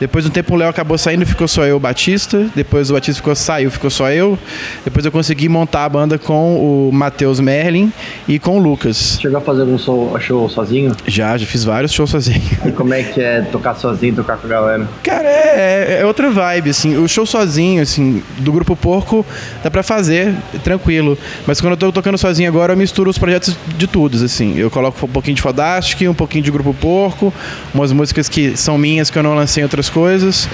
Depois 0.00 0.24
de 0.24 0.30
um 0.30 0.32
tempo 0.32 0.54
o 0.54 0.56
Léo 0.56 0.68
acabou 0.68 0.98
saindo, 0.98 1.24
ficou 1.24 1.46
só 1.46 1.64
eu, 1.64 1.76
o 1.76 1.80
Batista. 1.80 2.46
Depois 2.54 2.90
o 2.90 2.94
Batista 2.94 3.20
ficou, 3.20 3.34
saiu, 3.34 3.70
ficou 3.70 3.90
só 3.90 4.10
eu. 4.10 4.38
Depois 4.84 5.04
eu 5.04 5.12
consegui 5.12 5.48
montar 5.48 5.84
a 5.84 5.88
banda 5.88 6.18
com 6.18 6.56
o 6.56 6.92
Matheus 6.92 7.40
Merlin 7.40 7.92
e 8.26 8.38
com 8.38 8.58
o 8.58 8.62
Lucas. 8.62 9.18
Chegou 9.20 9.38
a 9.38 9.40
fazer 9.40 9.62
algum 9.62 9.78
show, 9.78 10.18
show 10.20 10.48
sozinho? 10.48 10.92
Já, 11.06 11.36
já 11.36 11.46
fiz 11.46 11.64
vários 11.64 11.92
shows 11.92 12.10
sozinho. 12.10 12.42
E 12.64 12.72
como 12.72 12.92
é 12.94 13.02
que 13.02 13.20
é 13.20 13.42
tocar 13.42 13.74
sozinho, 13.74 14.16
tocar 14.16 14.36
com 14.36 14.46
a 14.46 14.50
galera? 14.50 14.88
Cara, 15.02 15.28
é, 15.28 15.98
é 16.00 16.06
outra 16.06 16.30
vibe, 16.30 16.70
assim. 16.70 16.96
O 16.96 17.08
show 17.08 17.26
sozinho, 17.26 17.82
assim, 17.82 18.22
do 18.38 18.52
Grupo 18.52 18.74
Porco, 18.74 19.24
dá 19.62 19.70
pra 19.70 19.82
fazer 19.82 20.34
tranquilo. 20.62 21.16
Mas 21.46 21.60
quando 21.60 21.72
eu 21.72 21.76
tô 21.76 21.92
tocando 21.92 22.18
sozinho 22.18 22.48
agora, 22.48 22.72
eu 22.72 22.76
misturo 22.76 23.10
os 23.10 23.18
projetos 23.18 23.56
de 23.76 23.86
todos, 23.86 24.22
assim. 24.22 24.56
Eu 24.56 24.70
coloco 24.70 25.06
um 25.06 25.08
pouquinho 25.08 25.36
de 25.36 25.42
Fodastic, 25.42 26.08
um 26.08 26.14
pouquinho 26.14 26.42
de 26.42 26.50
Grupo 26.50 26.74
Porco, 26.74 27.32
umas 27.72 27.92
músicas 27.92 28.28
que 28.28 28.56
são 28.56 28.76
minhas 28.76 29.10
que 29.10 29.18
eu 29.18 29.22
não 29.22 29.34
lancei 29.34 29.62
em 29.62 29.64
outras 29.64 29.83
coisas. 29.88 30.48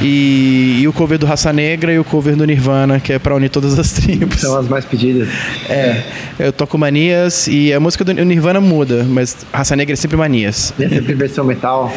E, 0.00 0.80
e, 0.80 0.88
o 0.88 0.92
cover 0.92 1.18
do 1.18 1.26
Raça 1.26 1.52
Negra 1.52 1.92
e 1.92 1.98
o 1.98 2.04
cover 2.04 2.34
do 2.36 2.44
Nirvana, 2.44 2.98
que 2.98 3.12
é 3.12 3.18
pra 3.18 3.34
unir 3.34 3.50
todas 3.50 3.78
as 3.78 3.92
tribos. 3.92 4.40
São 4.40 4.56
as 4.58 4.68
mais 4.68 4.84
pedidas. 4.84 5.28
É, 5.68 6.02
eu 6.38 6.52
toco 6.52 6.76
Manias 6.76 7.46
e 7.46 7.72
a 7.72 7.80
música 7.80 8.04
do 8.04 8.12
Nirvana 8.12 8.60
muda, 8.60 9.04
mas 9.08 9.36
Raça 9.52 9.76
Negra 9.76 9.92
é 9.92 9.96
sempre 9.96 10.16
Manias. 10.16 10.74
E 10.78 10.84
é 10.84 10.88
sempre 10.88 11.14
versão 11.14 11.44
metal? 11.44 11.92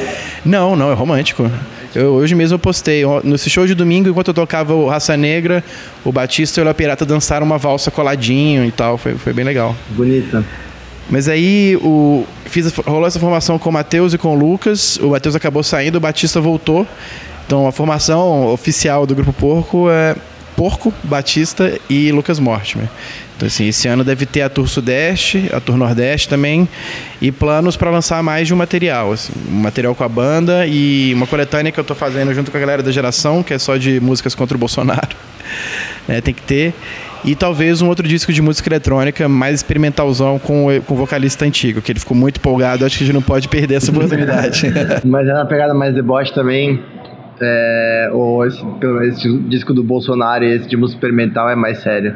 Não, 0.46 0.76
não, 0.76 0.92
é 0.92 0.94
romântico. 0.94 1.50
Eu, 1.96 2.14
hoje 2.14 2.36
mesmo 2.36 2.56
eu 2.56 2.60
postei, 2.60 3.04
nesse 3.24 3.50
show 3.50 3.66
de 3.66 3.74
domingo, 3.74 4.10
enquanto 4.10 4.28
eu 4.28 4.34
tocava 4.34 4.74
o 4.74 4.88
Raça 4.88 5.16
Negra, 5.16 5.64
o 6.04 6.12
Batista 6.12 6.60
e 6.60 6.62
o 6.62 6.66
La 6.66 6.74
Pirata 6.74 7.06
dançaram 7.06 7.46
uma 7.46 7.58
valsa 7.58 7.90
coladinho 7.90 8.66
e 8.66 8.72
tal, 8.72 8.98
foi, 8.98 9.16
foi 9.16 9.32
bem 9.32 9.46
legal. 9.46 9.76
Bonita. 9.92 10.44
Mas 11.10 11.28
aí 11.28 11.78
o, 11.78 12.26
fiz, 12.46 12.74
rolou 12.74 13.06
essa 13.06 13.20
formação 13.20 13.60
com 13.60 13.70
o 13.70 13.74
Matheus 13.74 14.14
e 14.14 14.18
com 14.18 14.36
o 14.36 14.36
Lucas. 14.36 14.98
O 14.98 15.10
Matheus 15.10 15.36
acabou 15.36 15.64
saindo, 15.64 15.98
o 15.98 16.02
Batista 16.02 16.42
voltou. 16.42 16.88
Então 17.46 17.68
a 17.68 17.72
formação 17.72 18.48
oficial 18.48 19.06
do 19.06 19.14
Grupo 19.14 19.32
Porco 19.34 19.90
é 19.90 20.16
Porco, 20.56 20.94
Batista 21.04 21.80
e 21.90 22.12
Lucas 22.12 22.40
Mortimer. 22.40 22.88
Então, 23.36 23.48
assim, 23.48 23.68
esse 23.68 23.88
ano 23.88 24.04
deve 24.04 24.26
ter 24.26 24.42
a 24.42 24.50
Tour 24.50 24.68
Sudeste, 24.68 25.50
a 25.52 25.60
Tour 25.60 25.76
Nordeste 25.76 26.30
também, 26.30 26.68
e 27.22 27.32
planos 27.32 27.76
para 27.76 27.90
lançar 27.90 28.24
mais 28.24 28.48
de 28.48 28.54
um 28.54 28.58
material. 28.58 29.12
Assim, 29.12 29.34
um 29.50 29.60
material 29.60 29.94
com 29.94 30.06
a 30.06 30.10
banda 30.10 30.66
e 30.66 31.14
uma 31.14 31.28
coletânea 31.28 31.72
que 31.72 31.80
eu 31.80 31.82
estou 31.82 31.96
fazendo 31.96 32.34
junto 32.34 32.50
com 32.50 32.56
a 32.56 32.60
galera 32.60 32.82
da 32.82 32.92
geração, 32.92 33.44
que 33.44 33.54
é 33.54 33.60
só 33.60 33.76
de 33.76 34.00
músicas 34.00 34.34
contra 34.34 34.56
o 34.56 34.60
Bolsonaro. 34.60 35.16
É, 36.08 36.22
tem 36.22 36.36
que 36.36 36.42
ter. 36.44 36.72
E 37.26 37.36
talvez 37.36 37.82
um 37.82 37.88
outro 37.88 38.08
disco 38.08 38.32
de 38.32 38.40
música 38.40 38.70
eletrônica 38.70 39.28
mais 39.28 39.56
experimentalzão 39.56 40.38
com, 40.38 40.68
com 40.86 40.94
o 40.94 40.98
vocalista 40.98 41.44
antigo, 41.44 41.82
que 41.82 41.92
ele 41.92 42.00
ficou 42.00 42.16
muito 42.16 42.38
empolgado, 42.38 42.86
acho 42.86 43.00
que 43.00 43.04
a 43.04 43.08
gente 43.08 43.16
não 43.16 43.22
pode 43.22 43.48
perder 43.48 43.76
essa 43.76 43.90
oportunidade. 43.90 44.72
Mas 45.04 45.28
é 45.28 45.34
uma 45.34 45.48
pegada 45.48 45.74
mais 45.74 45.96
deboche 45.96 46.32
também. 46.34 46.80
É, 47.42 48.10
ou 48.14 48.46
esse, 48.46 48.64
esse 49.10 49.38
disco 49.40 49.74
do 49.74 49.84
Bolsonaro 49.84 50.44
e 50.44 50.56
esse 50.56 50.70
de 50.70 50.78
música 50.78 50.98
experimental 50.98 51.50
é 51.50 51.56
mais 51.56 51.80
sério? 51.80 52.16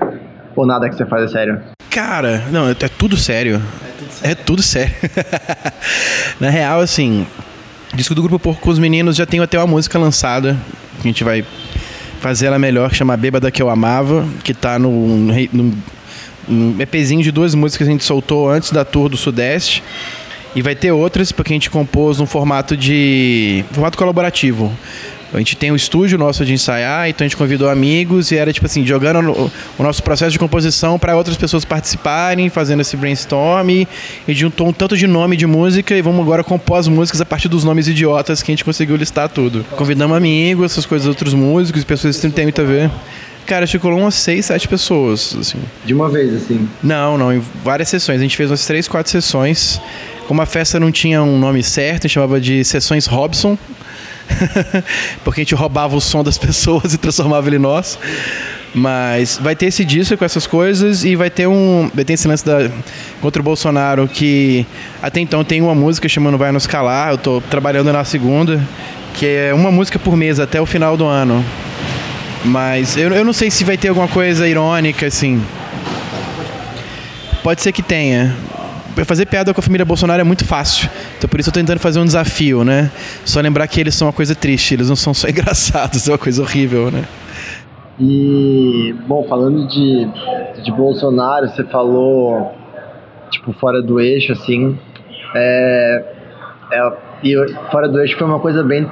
Ou 0.56 0.66
nada 0.66 0.88
que 0.88 0.96
você 0.96 1.06
faz 1.08 1.24
é 1.24 1.28
sério? 1.28 1.60
Cara, 1.90 2.44
não, 2.52 2.70
é, 2.70 2.72
é 2.72 2.88
tudo 2.88 3.18
sério. 3.18 3.60
É 4.22 4.36
tudo 4.36 4.62
sério. 4.62 4.94
Na 6.40 6.52
real, 6.52 6.82
assim, 6.82 7.26
disco 7.96 8.14
do 8.14 8.22
Grupo 8.22 8.38
Porco 8.38 8.62
com 8.62 8.70
os 8.70 8.78
meninos 8.78 9.16
já 9.16 9.26
tem 9.26 9.40
até 9.40 9.58
uma 9.58 9.68
música 9.68 9.98
lançada 9.98 10.56
que 11.02 11.08
a 11.08 11.12
gente 11.12 11.24
vai 11.24 11.44
fazer 12.20 12.48
ela 12.48 12.60
melhor, 12.60 12.90
que 12.90 12.96
chama 12.96 13.16
Bêbada 13.18 13.50
Que 13.50 13.62
Eu 13.62 13.70
Amava, 13.70 14.28
que 14.44 14.54
tá 14.54 14.78
no, 14.78 15.18
no, 15.18 16.82
EPzinho 16.82 17.24
de 17.24 17.32
duas 17.32 17.56
músicas 17.56 17.88
que 17.88 17.90
a 17.90 17.94
gente 17.94 18.04
soltou 18.04 18.50
antes 18.50 18.72
da 18.72 18.84
tour 18.84 19.10
do 19.10 19.18
Sudeste. 19.18 19.84
E 20.56 20.62
vai 20.62 20.76
ter 20.76 20.92
outras, 20.92 21.32
porque 21.32 21.54
a 21.54 21.56
gente 21.56 21.70
compôs 21.70 22.20
num 22.20 22.26
formato 22.26 22.76
de. 22.76 23.64
formato 23.72 23.98
colaborativo. 23.98 24.72
A 25.32 25.38
gente 25.38 25.56
tem 25.56 25.72
um 25.72 25.76
estúdio 25.76 26.18
nosso 26.18 26.44
de 26.44 26.54
ensaiar, 26.54 27.08
então 27.08 27.24
a 27.24 27.28
gente 27.28 27.38
convidou 27.38 27.70
amigos 27.70 28.32
e 28.32 28.36
era 28.36 28.52
tipo 28.52 28.66
assim, 28.66 28.84
jogando 28.84 29.52
o 29.78 29.84
nosso 29.84 30.02
processo 30.02 30.32
de 30.32 30.40
composição 30.40 30.98
para 30.98 31.16
outras 31.16 31.38
pessoas 31.38 31.64
participarem, 31.64 32.50
fazendo 32.50 32.82
esse 32.82 32.98
brainstorm 32.98 33.70
e 33.70 33.88
juntou 34.30 34.68
um 34.68 34.74
tanto 34.74 34.98
de 34.98 35.06
nome 35.06 35.38
de 35.38 35.46
música 35.46 35.96
e 35.96 36.02
vamos 36.02 36.22
agora 36.22 36.44
compor 36.44 36.80
as 36.80 36.88
músicas 36.88 37.22
a 37.22 37.26
partir 37.26 37.48
dos 37.48 37.64
nomes 37.64 37.88
idiotas 37.88 38.42
que 38.42 38.52
a 38.52 38.54
gente 38.54 38.66
conseguiu 38.66 38.96
listar 38.96 39.30
tudo. 39.30 39.64
Convidamos 39.76 40.18
amigos, 40.18 40.72
essas 40.72 40.86
coisas, 40.88 41.08
outros 41.08 41.36
músicos, 41.36 41.84
pessoas 41.84 42.18
que 42.18 42.26
não 42.26 42.34
tem 42.34 42.46
muito 42.46 42.60
a 42.60 42.66
ver. 42.66 42.90
Cara, 43.46 43.66
circulou 43.66 44.00
umas 44.00 44.16
6, 44.16 44.46
7 44.46 44.68
pessoas, 44.68 45.36
assim. 45.40 45.58
De 45.84 45.94
uma 45.94 46.10
vez, 46.10 46.36
assim? 46.36 46.68
Não, 46.84 47.18
não, 47.18 47.34
em 47.34 47.42
várias 47.64 47.90
sessões. 47.90 48.20
A 48.20 48.22
gente 48.22 48.38
fez 48.38 48.50
umas 48.50 48.64
3, 48.66 48.88
4 48.88 49.12
sessões. 49.12 49.82
Como 50.30 50.44
a 50.44 50.46
festa 50.46 50.80
não 50.80 50.92
tinha 50.92 51.24
um 51.24 51.40
nome 51.40 51.64
certo, 51.64 52.06
a 52.06 52.08
gente 52.08 52.14
chamava 52.14 52.40
de 52.40 52.64
Sessões 52.64 53.08
Robson. 53.08 53.58
porque 55.26 55.42
a 55.42 55.44
gente 55.44 55.56
roubava 55.56 55.96
o 55.96 56.00
som 56.00 56.24
das 56.24 56.38
pessoas 56.38 56.94
e 56.94 57.00
transformava 57.00 57.50
ele 57.50 57.56
em 57.56 57.60
nosso. 57.60 57.98
Mas 58.72 59.40
vai 59.42 59.56
ter 59.56 59.66
esse 59.66 59.84
disco 59.84 60.16
com 60.16 60.24
essas 60.24 60.46
coisas 60.46 61.04
e 61.04 61.16
vai 61.16 61.32
ter 61.32 61.48
um. 61.48 61.90
Ter 62.06 62.14
esse 62.14 62.28
lance 62.28 62.46
da, 62.46 62.70
contra 63.20 63.42
o 63.42 63.44
Bolsonaro 63.44 64.08
que 64.08 64.68
até 65.02 65.20
então 65.20 65.44
tem 65.44 65.64
uma 65.64 65.74
música 65.74 66.08
chamando 66.08 66.38
Vai 66.38 66.52
Nos 66.52 66.68
Calar. 66.68 67.10
Eu 67.10 67.18
tô 67.18 67.42
trabalhando 67.50 67.92
na 67.92 68.04
segunda, 68.04 68.62
que 69.16 69.26
é 69.26 69.52
uma 69.52 69.72
música 69.72 69.98
por 69.98 70.16
mês 70.16 70.40
até 70.40 70.62
o 70.62 70.66
final 70.68 70.96
do 70.96 71.06
ano. 71.06 71.44
Mas 72.46 72.96
eu, 72.98 73.10
eu 73.16 73.26
não 73.26 73.34
sei 73.34 73.50
se 73.50 73.64
vai 73.64 73.80
ter 73.80 73.88
alguma 73.88 74.08
coisa 74.08 74.48
irônica, 74.48 75.08
assim. 75.08 75.44
Pode 77.42 77.64
ser 77.64 77.72
que 77.72 77.82
tenha, 77.82 78.38
fazer 79.06 79.26
piada 79.26 79.54
com 79.54 79.60
a 79.60 79.64
família 79.64 79.86
Bolsonaro 79.86 80.22
é 80.22 80.24
muito 80.24 80.46
fácil. 80.46 80.90
Então 81.18 81.30
por 81.30 81.40
isso 81.40 81.50
eu 81.50 81.54
tô 81.54 81.60
tentando 81.60 81.80
fazer 81.80 82.00
um 82.00 82.06
desafio, 82.06 82.64
né? 82.64 82.92
Só 83.26 83.40
lembrar 83.40 83.68
que 83.68 83.80
eles 83.80 83.96
são 83.96 84.08
uma 84.08 84.14
coisa 84.14 84.36
triste, 84.36 84.74
eles 84.74 84.90
não 84.90 84.96
são 84.96 85.14
só 85.14 85.28
engraçados, 85.30 86.08
é 86.08 86.12
uma 86.12 86.18
coisa 86.18 86.42
horrível, 86.42 86.92
né? 86.92 87.04
E, 88.00 88.96
bom, 89.08 89.26
falando 89.28 89.68
de, 89.68 90.08
de 90.64 90.72
Bolsonaro, 90.72 91.50
você 91.50 91.66
falou, 91.66 92.54
tipo, 93.30 93.52
fora 93.52 93.82
do 93.82 94.00
eixo, 94.00 94.32
assim, 94.32 94.80
é, 95.36 96.06
é, 96.72 96.94
e 97.24 97.36
fora 97.70 97.90
do 97.90 98.00
eixo 98.00 98.18
foi 98.18 98.26
uma 98.26 98.40
coisa 98.40 98.64
bem, 98.64 98.90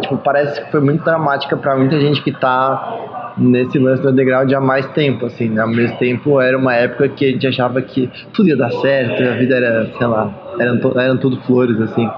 tipo, 0.00 0.16
parece 0.18 0.62
que 0.62 0.70
foi 0.70 0.80
muito 0.80 1.04
dramática 1.04 1.56
para 1.56 1.76
muita 1.76 1.98
gente 1.98 2.22
que 2.22 2.30
tá 2.30 3.23
nesse 3.36 3.78
lance 3.78 4.02
do 4.02 4.10
underground 4.10 4.52
há 4.52 4.60
mais 4.60 4.86
tempo, 4.88 5.26
assim, 5.26 5.48
né? 5.48 5.62
Ao 5.62 5.68
mesmo 5.68 5.96
tempo 5.98 6.40
era 6.40 6.56
uma 6.56 6.74
época 6.74 7.08
que 7.08 7.24
a 7.24 7.30
gente 7.30 7.46
achava 7.46 7.82
que 7.82 8.08
tudo 8.32 8.48
ia 8.48 8.56
dar 8.56 8.70
certo, 8.70 9.22
a 9.22 9.36
vida 9.36 9.56
era, 9.56 9.90
sei 9.96 10.06
lá, 10.06 10.56
eram, 10.58 11.00
eram 11.00 11.16
tudo 11.16 11.40
flores, 11.42 11.80
assim. 11.80 12.08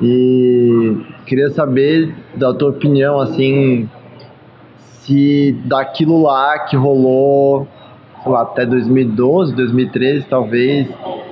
E 0.00 0.96
queria 1.26 1.50
saber 1.50 2.14
da 2.34 2.52
tua 2.52 2.70
opinião, 2.70 3.20
assim, 3.20 3.88
se 4.78 5.56
daquilo 5.64 6.22
lá 6.22 6.58
que 6.60 6.76
rolou, 6.76 7.68
sei 8.22 8.32
lá, 8.32 8.42
até 8.42 8.64
2012, 8.64 9.54
2013, 9.54 10.26
talvez, 10.28 10.88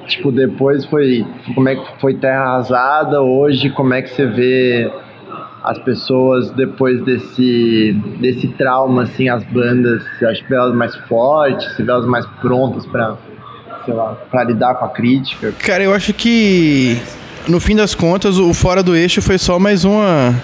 tipo, 0.07 0.31
depois 0.31 0.85
foi, 0.85 1.27
como 1.55 1.69
é 1.69 1.77
que 1.77 2.01
foi 2.01 2.15
terra 2.15 2.43
arrasada, 2.43 3.23
hoje 3.23 3.71
como 3.71 3.95
é 3.95 4.03
que 4.03 4.11
você 4.11 4.27
vê 4.27 4.93
as 5.63 5.79
pessoas 5.79 6.51
depois 6.51 7.03
desse 7.05 7.97
desse 8.21 8.49
trauma 8.49 9.05
assim 9.05 9.29
as 9.29 9.45
bandas 9.45 10.03
acha 10.23 10.45
que 10.45 10.53
elas 10.53 10.75
mais 10.75 10.95
fortes 11.09 11.77
se 11.77 11.83
vê 11.83 11.91
elas 11.91 12.07
mais 12.07 12.27
prontas 12.41 12.85
para 12.87 13.17
sei 13.85 13.95
lá 13.95 14.17
lidar 14.45 14.75
com 14.75 14.85
a 14.85 14.89
crítica. 14.89 15.53
Cara 15.59 15.85
eu 15.85 15.95
acho 15.95 16.13
que 16.13 17.01
no 17.49 17.61
fim 17.61 17.77
das 17.77 17.95
contas 17.95 18.39
o 18.39 18.53
fora 18.53 18.83
do 18.83 18.95
eixo 18.97 19.23
foi 19.23 19.39
só 19.39 19.59
mais 19.59 19.85
uma 19.85 20.35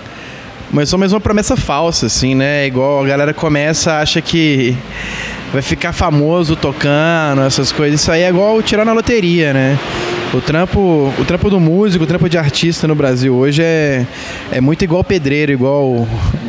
mas 0.70 0.88
só 0.90 0.98
mais 0.98 1.12
uma 1.12 1.20
promessa 1.20 1.56
falsa 1.56 2.06
assim 2.06 2.34
né? 2.34 2.66
Igual 2.66 3.04
a 3.04 3.06
galera 3.06 3.34
começa 3.34 3.98
acha 3.98 4.20
que 4.20 4.76
vai 5.52 5.62
ficar 5.62 5.92
famoso 5.92 6.54
tocando 6.54 7.40
essas 7.40 7.72
coisas. 7.72 8.00
Isso 8.00 8.12
aí 8.12 8.22
é 8.22 8.28
igual 8.28 8.62
tirar 8.62 8.84
na 8.84 8.92
loteria 8.92 9.52
né 9.52 9.78
o 10.34 10.40
trampo, 10.40 11.12
o 11.18 11.24
trampo 11.24 11.48
do 11.48 11.58
músico, 11.58 12.04
o 12.04 12.06
trampo 12.06 12.28
de 12.28 12.36
artista 12.36 12.86
no 12.86 12.94
Brasil 12.94 13.34
hoje 13.34 13.62
é, 13.62 14.06
é 14.52 14.60
muito 14.60 14.84
igual 14.84 15.02
pedreiro, 15.02 15.52
igual 15.52 16.06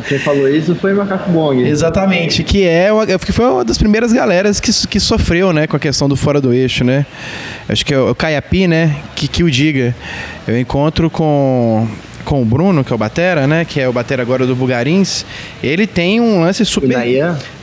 Quem 0.08 0.18
falou 0.18 0.48
isso 0.48 0.74
foi 0.74 0.92
Macaco 0.92 1.30
Bong. 1.30 1.62
Exatamente, 1.62 2.42
que 2.42 2.64
é 2.64 2.90
que 3.24 3.32
foi 3.32 3.46
uma 3.46 3.64
das 3.64 3.78
primeiras 3.78 4.12
galeras 4.12 4.60
que, 4.60 4.70
que 4.86 5.00
sofreu, 5.00 5.52
né, 5.52 5.66
com 5.66 5.76
a 5.76 5.80
questão 5.80 6.08
do 6.08 6.16
fora 6.16 6.40
do 6.40 6.52
eixo, 6.52 6.84
né? 6.84 7.06
Acho 7.68 7.84
que 7.84 7.94
é 7.94 7.98
o 7.98 8.14
Caiapi, 8.14 8.66
né, 8.66 8.96
que, 9.14 9.28
que 9.28 9.42
o 9.42 9.50
diga. 9.50 9.94
Eu 10.46 10.58
encontro 10.58 11.08
com 11.08 11.88
com 12.24 12.42
o 12.42 12.44
Bruno, 12.44 12.84
que 12.84 12.92
é 12.92 12.94
o 12.94 12.98
Batera, 12.98 13.46
né? 13.46 13.64
Que 13.64 13.80
é 13.80 13.88
o 13.88 13.92
Batera 13.92 14.22
agora 14.22 14.46
do 14.46 14.54
Bugarins. 14.54 15.24
Ele 15.62 15.86
tem 15.86 16.20
um 16.20 16.40
lance 16.40 16.64
super. 16.64 16.88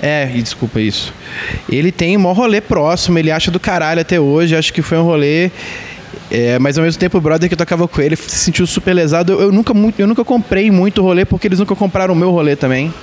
É, 0.01 0.29
e 0.33 0.41
desculpa 0.41 0.81
isso. 0.81 1.13
Ele 1.71 1.91
tem 1.91 2.17
um 2.17 2.21
maior 2.21 2.33
rolê 2.33 2.59
próximo, 2.59 3.17
ele 3.17 3.31
acha 3.31 3.51
do 3.51 3.59
caralho 3.59 4.01
até 4.01 4.19
hoje. 4.19 4.55
Acho 4.55 4.73
que 4.73 4.81
foi 4.81 4.97
um 4.97 5.03
rolê. 5.03 5.51
É, 6.29 6.59
mas 6.59 6.77
ao 6.77 6.83
mesmo 6.83 6.99
tempo 6.99 7.17
o 7.17 7.21
brother 7.21 7.49
que 7.49 7.55
tocava 7.55 7.87
com 7.87 8.01
ele 8.01 8.15
se 8.15 8.37
sentiu 8.37 8.65
super 8.67 8.93
lesado. 8.93 9.33
Eu, 9.33 9.41
eu 9.41 9.51
nunca, 9.51 9.73
eu 9.97 10.07
nunca 10.07 10.23
comprei 10.23 10.69
muito 10.71 11.01
rolê 11.01 11.25
porque 11.25 11.47
eles 11.47 11.59
nunca 11.59 11.75
compraram 11.75 12.13
o 12.13 12.17
meu 12.17 12.31
rolê 12.31 12.55
também. 12.55 12.93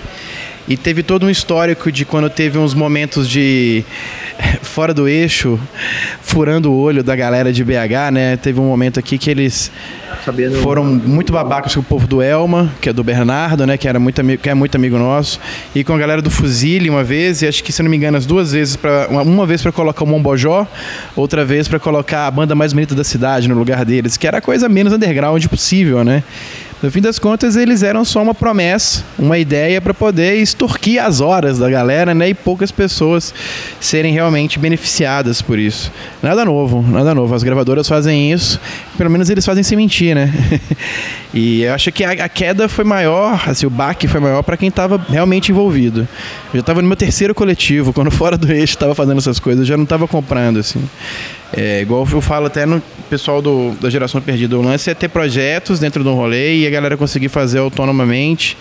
E 0.67 0.79
teve 0.79 1.03
todo 1.03 1.27
um 1.27 1.31
histórico 1.31 1.93
de 1.93 2.07
quando 2.07 2.31
teve 2.31 2.59
uns 2.59 2.73
momentos 2.73 3.29
de 3.29 3.85
fora 4.63 4.95
do 4.95 5.07
eixo, 5.07 5.61
furando 6.23 6.73
o 6.73 6.77
olho 6.77 7.03
da 7.05 7.15
galera 7.15 7.53
de 7.53 7.63
BH, 7.63 8.11
né? 8.13 8.37
Teve 8.39 8.61
um 8.61 8.65
momento 8.65 8.99
aqui 8.99 9.19
que 9.19 9.31
eles 9.31 9.71
Sabendo... 10.25 10.57
foram 10.63 10.83
muito 10.85 11.35
babacos 11.35 11.75
com 11.75 11.81
o 11.81 11.85
povo 11.85 12.07
do 12.07 12.23
Elma, 12.23 12.73
que 12.81 12.89
é 12.89 12.95
do 12.95 13.05
Bernardo, 13.05 13.67
né? 13.67 13.77
Que, 13.77 13.87
era 13.87 14.01
muito 14.01 14.21
amigo, 14.21 14.43
que 14.43 14.49
é 14.49 14.55
muito 14.55 14.75
amigo 14.75 14.97
nosso. 14.97 15.39
E 15.75 15.85
com 15.85 15.93
a 15.93 15.99
galera 15.99 16.23
do 16.23 16.31
Fuzile 16.31 16.89
uma 16.89 17.05
vez, 17.05 17.43
e 17.43 17.47
acho 17.47 17.63
que, 17.63 17.71
se 17.71 17.83
não 17.83 17.91
me 17.91 17.99
engano, 17.99 18.17
as 18.17 18.25
duas 18.25 18.53
vezes, 18.53 18.75
pra, 18.75 19.09
uma, 19.11 19.21
uma 19.21 19.47
vez 19.47 19.61
para 19.61 19.71
colocar 19.71 20.03
o 20.03 20.07
Mombojó, 20.07 20.67
outra 21.15 21.45
vez 21.45 21.69
para 21.69 21.79
colocar 21.79 22.27
a 22.27 22.31
banda 22.31 22.55
mais 22.55 22.73
bonita 22.73 22.95
da 22.95 23.05
cidade 23.05 23.49
no 23.49 23.55
lugar 23.55 23.85
deles, 23.85 24.17
que 24.17 24.27
era 24.27 24.39
a 24.39 24.41
coisa 24.41 24.67
menos 24.67 24.95
underground 24.95 25.45
possível, 25.47 26.03
né? 26.03 26.25
No 26.85 26.91
fim 26.91 27.01
das 27.01 27.19
contas, 27.19 27.57
eles 27.57 27.83
eram 27.83 28.05
só 28.05 28.23
uma 28.23 28.35
promessa, 28.35 29.03
uma 29.19 29.39
ideia 29.39 29.81
para 29.81 29.95
poder 29.95 30.35
extorquir 30.35 31.03
as 31.03 31.19
horas 31.19 31.59
da 31.59 31.71
galera, 31.71 32.13
né? 32.13 32.29
E 32.29 32.35
poucas 32.35 32.71
pessoas 32.71 33.33
serem 33.81 34.13
realmente 34.13 34.59
beneficiadas 34.59 35.41
por 35.41 35.59
isso. 35.59 35.91
Nada 36.23 36.45
novo, 36.45 36.83
nada 36.83 37.15
novo. 37.15 37.35
As 37.35 37.43
gravadoras 37.43 37.89
fazem 37.89 38.31
isso, 38.31 38.61
pelo 38.99 39.09
menos 39.09 39.31
eles 39.31 39.47
fazem 39.47 39.63
sem 39.63 39.79
mentir, 39.79 40.15
né? 40.15 40.31
e 41.33 41.63
eu 41.63 41.73
acho 41.73 41.91
que 41.91 42.05
a, 42.05 42.29
queda 42.29 42.69
foi 42.69 42.85
maior, 42.85 43.43
assim, 43.47 43.65
o 43.65 43.71
baque 43.71 44.07
foi 44.07 44.21
maior 44.21 44.43
para 44.43 44.59
quem 44.59 44.69
estava 44.69 45.03
realmente 45.09 45.53
envolvido. 45.53 46.01
Eu 46.53 46.57
já 46.57 46.61
estava 46.61 46.83
no 46.83 46.89
meu 46.89 46.99
terceiro 46.99 47.35
coletivo, 47.35 47.95
quando 47.95 48.11
fora 48.11 48.37
do 48.37 48.53
eixo 48.53 48.75
estava 48.75 48.95
fazendo 48.95 49.17
essas 49.17 49.41
coisas, 49.41 49.61
eu 49.61 49.67
já 49.67 49.77
não 49.79 49.85
estava 49.85 50.07
comprando, 50.07 50.59
assim. 50.59 50.85
É, 51.57 51.83
igual 51.83 52.07
eu 52.11 52.21
falo 52.21 52.47
até 52.47 52.67
no 52.67 52.83
pessoal 53.09 53.41
do, 53.41 53.73
da 53.81 53.89
geração 53.89 54.21
perdida, 54.21 54.59
o 54.59 54.63
lance 54.63 54.91
é 54.91 54.95
ter 54.95 55.09
projetos 55.09 55.79
dentro 55.79 56.03
do 56.03 56.13
rolê 56.13 56.57
e 56.59 56.67
a 56.67 56.71
galera 56.71 56.97
conseguir 56.97 57.29
fazer 57.29 57.59
autonomamente, 57.59 58.57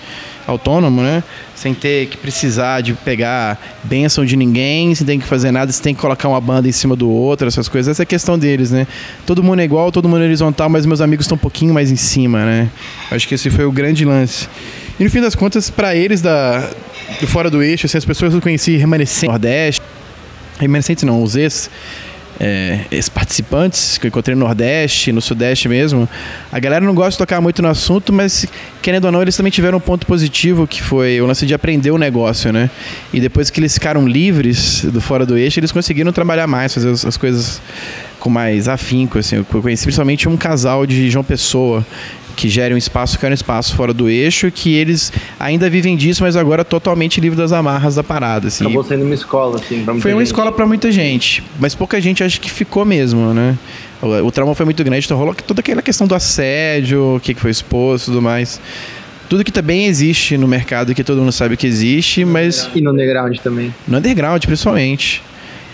autônomo, 0.46 1.02
né? 1.02 1.24
Sem 1.56 1.74
ter 1.74 2.06
que 2.06 2.18
precisar 2.18 2.82
de 2.82 2.94
pegar 2.94 3.60
bênção 3.84 4.24
de 4.24 4.36
ninguém, 4.36 4.94
sem 4.94 5.08
ter 5.08 5.18
que 5.18 5.26
fazer 5.26 5.52
nada, 5.52 5.72
sem 5.72 5.82
ter 5.82 5.94
que 5.96 6.02
colocar 6.02 6.30
uma 6.30 6.40
banda 6.40 6.68
em 6.68 6.72
cima 6.72 6.96
do 6.96 7.10
outro, 7.10 7.48
essas 7.48 7.68
coisas. 7.68 7.92
Essa 7.92 8.04
é 8.04 8.06
a 8.06 8.06
questão 8.06 8.38
deles, 8.38 8.70
né? 8.70 8.86
Todo 9.26 9.42
mundo 9.42 9.62
é 9.62 9.64
igual, 9.64 9.92
todo 9.92 10.08
mundo 10.08 10.22
é 10.22 10.26
horizontal, 10.26 10.70
mas 10.70 10.86
meus 10.86 11.02
amigos 11.02 11.26
estão 11.26 11.36
um 11.36 11.40
pouquinho 11.40 11.74
mais 11.74 11.90
em 11.90 11.96
cima, 11.96 12.46
né? 12.46 12.70
Acho 13.10 13.28
que 13.28 13.34
esse 13.34 13.50
foi 13.50 13.66
o 13.66 13.72
grande 13.72 14.06
lance. 14.06 14.48
E 15.00 15.04
no 15.04 15.10
fim 15.10 15.22
das 15.22 15.34
contas, 15.34 15.72
para 15.72 15.96
eles 15.96 16.22
da, 16.22 16.70
do 17.20 17.26
Fora 17.26 17.50
do 17.50 17.64
Eixo, 17.64 17.88
assim, 17.88 17.98
as 17.98 18.06
pessoas 18.06 18.34
que 18.34 18.38
eu 18.38 18.42
conheci 18.42 18.78
remanescentes 18.78 19.30
Nordeste, 19.30 19.82
remanescentes 20.60 21.04
não, 21.04 21.24
os 21.24 21.36
ex 21.36 21.72
é, 22.40 22.86
participantes 23.14 23.98
que 23.98 24.08
eu 24.08 24.10
encontrei 24.10 24.36
no 24.36 24.46
Nordeste, 24.46 25.12
no 25.12 25.22
Sudeste 25.22 25.68
mesmo, 25.70 26.08
a 26.52 26.60
galera 26.60 26.86
não 26.86 26.94
gosta 26.94 27.12
de 27.12 27.18
tocar 27.20 27.42
muito 27.42 27.62
no 27.62 27.68
assunto, 27.68 28.12
mas 28.12 28.46
querendo 28.82 29.06
ou 29.06 29.12
não, 29.12 29.22
eles 29.22 29.36
também 29.36 29.52
tiveram 29.52 29.78
um 29.78 29.82
ponto 29.82 30.06
positivo 30.06 30.68
que 30.68 30.82
foi 30.82 31.22
o 31.22 31.26
lance 31.26 31.46
de 31.46 31.54
aprender 31.54 31.92
o 31.92 31.98
negócio, 31.98 32.52
né? 32.52 32.70
E 33.14 33.20
depois 33.20 33.50
que 33.50 33.60
eles 33.60 33.74
ficaram 33.74 34.08
livres 34.08 34.84
do 34.86 35.00
fora 35.00 35.26
do 35.26 35.38
eixo, 35.38 35.60
eles 35.60 35.72
conseguiram 35.72 36.12
trabalhar 36.12 36.48
mais, 36.48 36.74
fazer 36.74 36.90
as, 36.90 37.06
as 37.06 37.18
coisas 37.18 37.62
com 38.24 38.30
mais 38.30 38.70
afinco, 38.70 39.20
assim. 39.20 39.36
Eu 39.36 39.44
conheci 39.62 39.84
principalmente 39.84 40.30
um 40.30 40.38
casal 40.38 40.86
de 40.86 41.10
João 41.10 41.26
Pessoa 41.26 41.86
que 42.38 42.48
gere 42.48 42.74
um 42.74 42.78
espaço 42.78 43.20
que 43.20 43.26
era 43.26 43.34
um 43.34 43.36
espaço 43.36 43.76
fora 43.76 43.94
do 43.94 44.10
eixo, 44.10 44.50
que 44.50 44.74
eles 44.74 45.12
ainda 45.38 45.70
vivem 45.70 45.98
disso, 45.98 46.24
mas 46.24 46.38
agora 46.38 46.64
totalmente 46.64 47.20
livre 47.20 47.38
das 47.38 47.52
amarras 47.52 47.96
da 47.96 48.04
parada. 48.04 48.48
Assim. 48.48 48.64
Acabou 48.64 48.82
sendo 48.82 49.04
uma 49.04 49.14
escola, 49.14 49.58
assim, 49.58 49.84
pra 49.84 49.94
muita 49.94 50.02
Foi 50.02 50.14
uma 50.14 50.22
gente. 50.22 50.28
escola 50.28 50.52
para 50.54 50.66
muita 50.66 50.90
gente, 50.90 51.44
mas 51.60 51.76
pouca 51.76 52.00
gente 52.00 52.24
acha 52.24 52.40
que 52.40 52.50
ficou 52.50 52.86
mesmo, 52.86 53.34
né? 53.34 53.58
O, 54.02 54.08
o 54.08 54.32
trauma 54.32 54.56
foi 54.56 54.66
muito 54.66 54.82
grande, 54.86 55.06
então 55.06 55.18
rolou 55.18 55.36
toda 55.36 55.60
aquela 55.60 55.82
questão 55.82 56.08
do 56.08 56.16
assédio, 56.16 57.18
o 57.18 57.20
que, 57.20 57.34
que 57.34 57.42
foi 57.42 57.52
exposto 57.52 58.06
e 58.06 58.12
tudo 58.12 58.22
mais. 58.22 58.60
Tudo 59.30 59.44
que 59.44 59.52
também 59.52 59.86
existe 59.86 60.38
no 60.38 60.48
mercado, 60.48 60.96
que 60.96 61.04
todo 61.04 61.20
mundo 61.20 61.32
sabe 61.34 61.58
que 61.58 61.68
existe, 61.68 62.24
mas... 62.24 62.70
E 62.74 62.80
no 62.80 62.92
underground 62.92 63.38
também. 63.40 63.76
No 63.86 63.98
underground, 63.98 64.44
principalmente. 64.46 65.22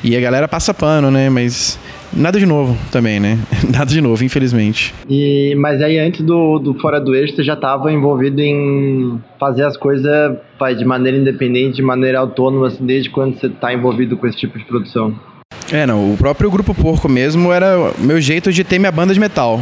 E 0.03 0.17
a 0.17 0.19
galera 0.19 0.47
passa 0.47 0.73
pano, 0.73 1.11
né? 1.11 1.29
Mas 1.29 1.77
Nada 2.11 2.39
de 2.39 2.45
novo 2.45 2.77
também, 2.91 3.19
né? 3.19 3.37
Nada 3.71 3.85
de 3.85 4.01
novo, 4.01 4.23
infelizmente. 4.23 4.93
E, 5.09 5.55
mas 5.57 5.81
aí 5.81 5.97
antes 5.99 6.21
do, 6.21 6.59
do 6.59 6.73
Fora 6.75 6.99
do 6.99 7.15
Eixo, 7.15 7.35
você 7.35 7.43
já 7.43 7.53
estava 7.53 7.91
envolvido 7.91 8.41
em 8.41 9.19
fazer 9.39 9.63
as 9.63 9.77
coisas 9.77 10.37
de 10.77 10.85
maneira 10.85 11.17
independente, 11.17 11.77
de 11.77 11.81
maneira 11.81 12.19
autônoma, 12.19 12.67
assim, 12.67 12.85
desde 12.85 13.09
quando 13.09 13.39
você 13.39 13.47
está 13.47 13.73
envolvido 13.73 14.17
com 14.17 14.27
esse 14.27 14.37
tipo 14.37 14.57
de 14.57 14.65
produção? 14.65 15.13
É, 15.71 15.85
não. 15.85 16.13
O 16.13 16.17
próprio 16.17 16.49
Grupo 16.49 16.73
Porco 16.73 17.07
mesmo 17.07 17.51
era 17.53 17.93
meu 17.99 18.19
jeito 18.19 18.51
de 18.51 18.63
ter 18.63 18.79
minha 18.79 18.91
banda 18.91 19.13
de 19.13 19.19
metal. 19.19 19.59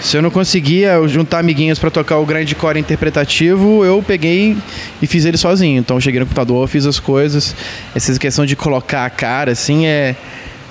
Se 0.00 0.16
eu 0.16 0.22
não 0.22 0.30
conseguia 0.30 1.06
juntar 1.06 1.40
amiguinhos 1.40 1.78
para 1.78 1.90
tocar 1.90 2.18
o 2.18 2.24
grande 2.24 2.54
core 2.54 2.80
interpretativo, 2.80 3.84
eu 3.84 4.02
peguei 4.02 4.56
e 5.00 5.06
fiz 5.06 5.26
ele 5.26 5.36
sozinho. 5.36 5.78
Então 5.78 5.98
eu 5.98 6.00
cheguei 6.00 6.20
no 6.20 6.26
computador, 6.26 6.66
fiz 6.68 6.86
as 6.86 6.98
coisas. 6.98 7.54
Essa 7.94 8.18
questão 8.18 8.46
de 8.46 8.56
colocar 8.56 9.04
a 9.04 9.10
cara, 9.10 9.52
assim, 9.52 9.86
é 9.86 10.16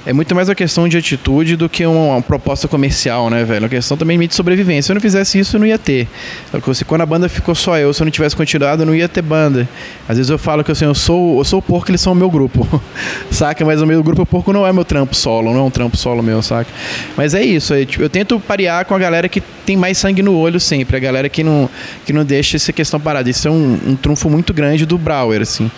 é 0.06 0.14
muito 0.14 0.34
mais 0.34 0.48
uma 0.48 0.56
questão 0.56 0.88
de 0.88 0.98
atitude 0.98 1.56
do 1.56 1.68
que 1.68 1.86
uma, 1.86 2.14
uma 2.14 2.22
proposta 2.22 2.68
comercial, 2.68 3.30
né, 3.30 3.44
velho? 3.44 3.64
Uma 3.64 3.70
questão 3.70 3.98
também 3.98 4.18
de 4.20 4.34
sobrevivência. 4.34 4.84
Se 4.84 4.92
eu 4.92 4.96
não 4.96 5.02
fizesse 5.02 5.38
isso, 5.38 5.58
eu 5.58 5.60
não 5.60 5.68
ia 5.68 5.78
ter. 5.78 6.08
Porque 6.52 6.86
quando 6.86 7.02
a 7.02 7.06
banda 7.06 7.28
ficou 7.28 7.54
só 7.54 7.78
eu, 7.78 7.94
se 7.94 8.02
eu 8.02 8.06
não 8.06 8.12
tivesse 8.12 8.36
continuado, 8.36 8.84
eu 8.84 8.86
não 8.86 8.96
ia 8.96 9.10
ter 9.10 9.22
banda. 9.22 9.68
Às 10.08 10.18
vezes 10.18 10.30
eu 10.30 10.38
falo 10.38 10.64
que 10.64 10.72
assim, 10.72 10.86
eu 10.86 10.96
sou, 10.96 11.40
eu 11.40 11.44
sou 11.44 11.60
o 11.60 11.62
porco, 11.62 11.92
eles 11.92 12.00
são 12.02 12.14
o 12.14 12.16
meu 12.16 12.30
grupo. 12.30 12.82
saca? 13.30 13.66
Mas 13.66 13.82
o 13.82 13.86
meu 13.86 14.02
grupo 14.02 14.26
porco 14.26 14.54
não 14.54 14.66
é 14.66 14.72
meu 14.72 14.86
trampo 14.86 15.16
solo, 15.16 15.52
não 15.54 15.60
é 15.60 15.64
um 15.64 15.72
trampo 15.72 15.98
solo 15.98 16.24
meu, 16.24 16.42
saca? 16.42 16.70
Mas 17.18 17.34
é 17.34 17.44
isso. 17.44 17.74
Eu, 17.74 17.86
tipo, 17.86 18.04
eu 18.04 18.10
tento 18.10 18.40
parear 18.40 18.86
com 18.86 18.96
a 18.96 19.00
galera 19.00 19.28
que 19.28 19.42
tem 19.66 19.76
mais 19.76 19.98
sangue 19.98 20.22
no 20.22 20.36
olho 20.36 20.60
sempre. 20.60 20.96
A 20.96 21.00
galera 21.00 21.28
que 21.28 21.44
não, 21.44 21.70
que 22.06 22.14
não 22.14 22.24
deixa 22.24 22.56
essa 22.56 22.72
questão 22.72 23.00
parada. 23.00 23.30
Isso 23.30 23.48
é 23.48 23.52
um, 23.52 23.80
um 23.88 23.96
trunfo 23.96 24.30
muito 24.30 24.54
grande 24.54 24.86
do 24.86 24.98
Brauer, 24.98 25.42
assim. 25.42 25.70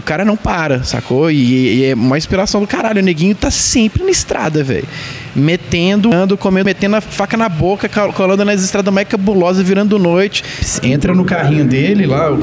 O 0.00 0.02
cara 0.02 0.24
não 0.24 0.34
para, 0.34 0.82
sacou? 0.82 1.30
E, 1.30 1.80
e, 1.80 1.84
é 1.84 1.94
uma 1.94 2.16
inspiração 2.16 2.62
do 2.62 2.66
caralho. 2.66 3.00
O 3.00 3.04
neguinho 3.04 3.34
tá 3.34 3.50
sempre 3.50 4.02
na 4.02 4.10
estrada, 4.10 4.64
velho. 4.64 4.88
Metendo, 5.34 6.36
comendo, 6.36 6.66
metendo 6.66 6.96
a 6.96 7.00
faca 7.00 7.36
na 7.36 7.48
boca, 7.48 7.88
colando 7.88 8.44
nas 8.44 8.62
estradas 8.62 8.92
mais 8.92 9.06
cabulosas, 9.06 9.66
virando 9.66 9.98
noite. 9.98 10.42
Entra 10.82 11.14
no 11.14 11.24
carrinho 11.24 11.64
dele 11.64 12.06
lá, 12.06 12.32
o 12.32 12.40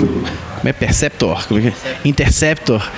é 0.65 0.73
Perceptor, 0.73 1.45
Interceptor, 2.03 2.91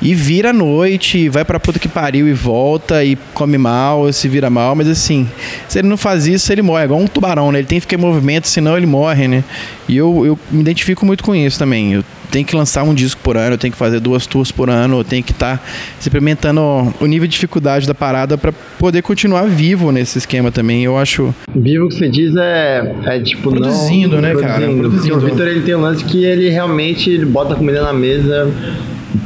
e 0.00 0.14
vira 0.14 0.52
noite, 0.52 1.28
vai 1.28 1.44
pra 1.44 1.58
puta 1.58 1.78
que 1.78 1.88
pariu 1.88 2.28
e 2.28 2.32
volta 2.32 3.02
e 3.02 3.16
come 3.32 3.56
mal, 3.56 4.12
se 4.12 4.28
vira 4.28 4.50
mal, 4.50 4.74
mas 4.74 4.86
assim, 4.88 5.28
se 5.68 5.78
ele 5.78 5.88
não 5.88 5.96
faz 5.96 6.26
isso, 6.26 6.52
ele 6.52 6.62
morre, 6.62 6.82
é 6.82 6.84
igual 6.84 7.00
um 7.00 7.06
tubarão, 7.06 7.50
né? 7.50 7.60
Ele 7.60 7.66
tem 7.66 7.78
que 7.78 7.82
ficar 7.82 7.96
em 7.96 8.00
movimento, 8.00 8.46
senão 8.46 8.76
ele 8.76 8.86
morre, 8.86 9.26
né? 9.26 9.42
E 9.88 9.96
eu, 9.96 10.26
eu 10.26 10.38
me 10.50 10.60
identifico 10.60 11.06
muito 11.06 11.24
com 11.24 11.34
isso 11.34 11.58
também. 11.58 11.94
Eu 11.94 12.04
tenho 12.30 12.44
que 12.44 12.54
lançar 12.54 12.82
um 12.82 12.94
disco 12.94 13.20
por 13.22 13.36
ano, 13.36 13.54
eu 13.54 13.58
tenho 13.58 13.72
que 13.72 13.78
fazer 13.78 14.00
duas 14.00 14.26
tours 14.26 14.52
por 14.52 14.68
ano, 14.68 15.00
eu 15.00 15.04
tenho 15.04 15.22
que 15.22 15.32
estar 15.32 15.58
tá 15.58 15.64
experimentando 15.98 16.60
o 17.00 17.06
nível 17.06 17.26
de 17.26 17.32
dificuldade 17.32 17.86
da 17.86 17.94
parada 17.94 18.36
para 18.36 18.52
poder 18.78 19.02
continuar 19.02 19.35
vivo 19.44 19.92
nesse 19.92 20.18
esquema 20.18 20.50
também. 20.50 20.84
Eu 20.84 20.96
acho. 20.96 21.34
Vivo 21.54 21.88
que 21.88 21.94
você 21.94 22.08
diz 22.08 22.34
é, 22.36 22.94
é 23.04 23.20
tipo 23.20 23.50
produzindo, 23.50 24.16
não, 24.16 24.22
né, 24.22 24.30
produzindo. 24.30 24.60
cara? 24.60 24.74
Produzindo. 24.74 25.16
O 25.16 25.20
Victor 25.20 25.48
ele 25.48 25.62
tem 25.62 25.74
um 25.74 25.80
lance 25.80 26.04
que 26.04 26.24
ele 26.24 26.48
realmente 26.48 27.24
bota 27.24 27.54
a 27.54 27.56
comida 27.56 27.82
na 27.82 27.92
mesa 27.92 28.52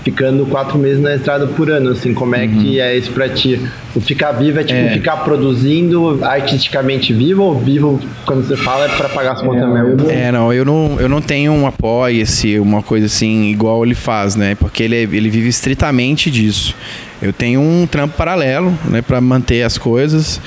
ficando 0.02 0.46
quatro 0.46 0.78
meses 0.78 1.00
na 1.00 1.14
estrada 1.14 1.46
por 1.46 1.70
ano, 1.70 1.90
assim, 1.90 2.14
como 2.14 2.34
é 2.34 2.44
uhum. 2.44 2.58
que 2.58 2.80
é 2.80 2.96
isso 2.96 3.10
pra 3.10 3.28
ti? 3.28 3.60
O 3.94 4.00
ficar 4.00 4.32
vivo 4.32 4.60
é 4.60 4.64
tipo 4.64 4.78
é. 4.78 4.90
ficar 4.90 5.18
produzindo 5.18 6.24
artisticamente 6.24 7.12
vivo 7.12 7.42
ou 7.42 7.58
vivo, 7.58 8.00
quando 8.24 8.46
você 8.46 8.56
fala, 8.56 8.86
é 8.86 8.88
pra 8.88 9.08
pagar 9.08 9.32
as 9.32 9.42
contas 9.42 9.62
é, 9.62 9.66
mesmo? 9.66 10.10
É, 10.10 10.32
não, 10.32 10.52
eu 10.52 10.64
não, 10.64 10.96
eu 11.00 11.08
não 11.08 11.20
tenho 11.20 11.52
um 11.52 11.66
apoio, 11.66 12.26
se 12.26 12.58
uma 12.58 12.82
coisa 12.82 13.06
assim, 13.06 13.50
igual 13.50 13.84
ele 13.84 13.94
faz, 13.94 14.36
né? 14.36 14.54
Porque 14.54 14.82
ele, 14.82 14.96
é, 14.96 15.02
ele 15.02 15.28
vive 15.28 15.48
estritamente 15.48 16.30
disso. 16.30 16.74
Eu 17.22 17.32
tenho 17.32 17.60
um 17.60 17.86
trampo 17.86 18.16
paralelo, 18.16 18.76
né, 18.84 19.02
pra 19.02 19.20
manter 19.20 19.62
as 19.62 19.76
coisas. 19.76 20.40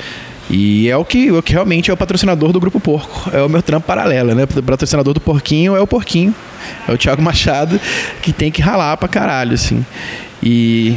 E 0.50 0.88
é 0.88 0.96
o 0.96 1.04
que, 1.04 1.32
o 1.32 1.42
que 1.42 1.52
realmente 1.52 1.90
é 1.90 1.94
o 1.94 1.96
patrocinador 1.96 2.52
do 2.52 2.60
Grupo 2.60 2.78
Porco. 2.78 3.30
É 3.32 3.42
o 3.42 3.48
meu 3.48 3.62
trampo 3.62 3.86
paralelo, 3.86 4.34
né? 4.34 4.44
O 4.44 4.62
patrocinador 4.62 5.14
do 5.14 5.20
Porquinho 5.20 5.74
é 5.74 5.80
o 5.80 5.86
Porquinho. 5.86 6.34
É 6.86 6.92
o 6.92 6.98
Thiago 6.98 7.22
Machado, 7.22 7.80
que 8.20 8.32
tem 8.32 8.50
que 8.50 8.60
ralar 8.60 8.96
pra 8.96 9.08
caralho, 9.08 9.54
assim. 9.54 9.84
E 10.42 10.96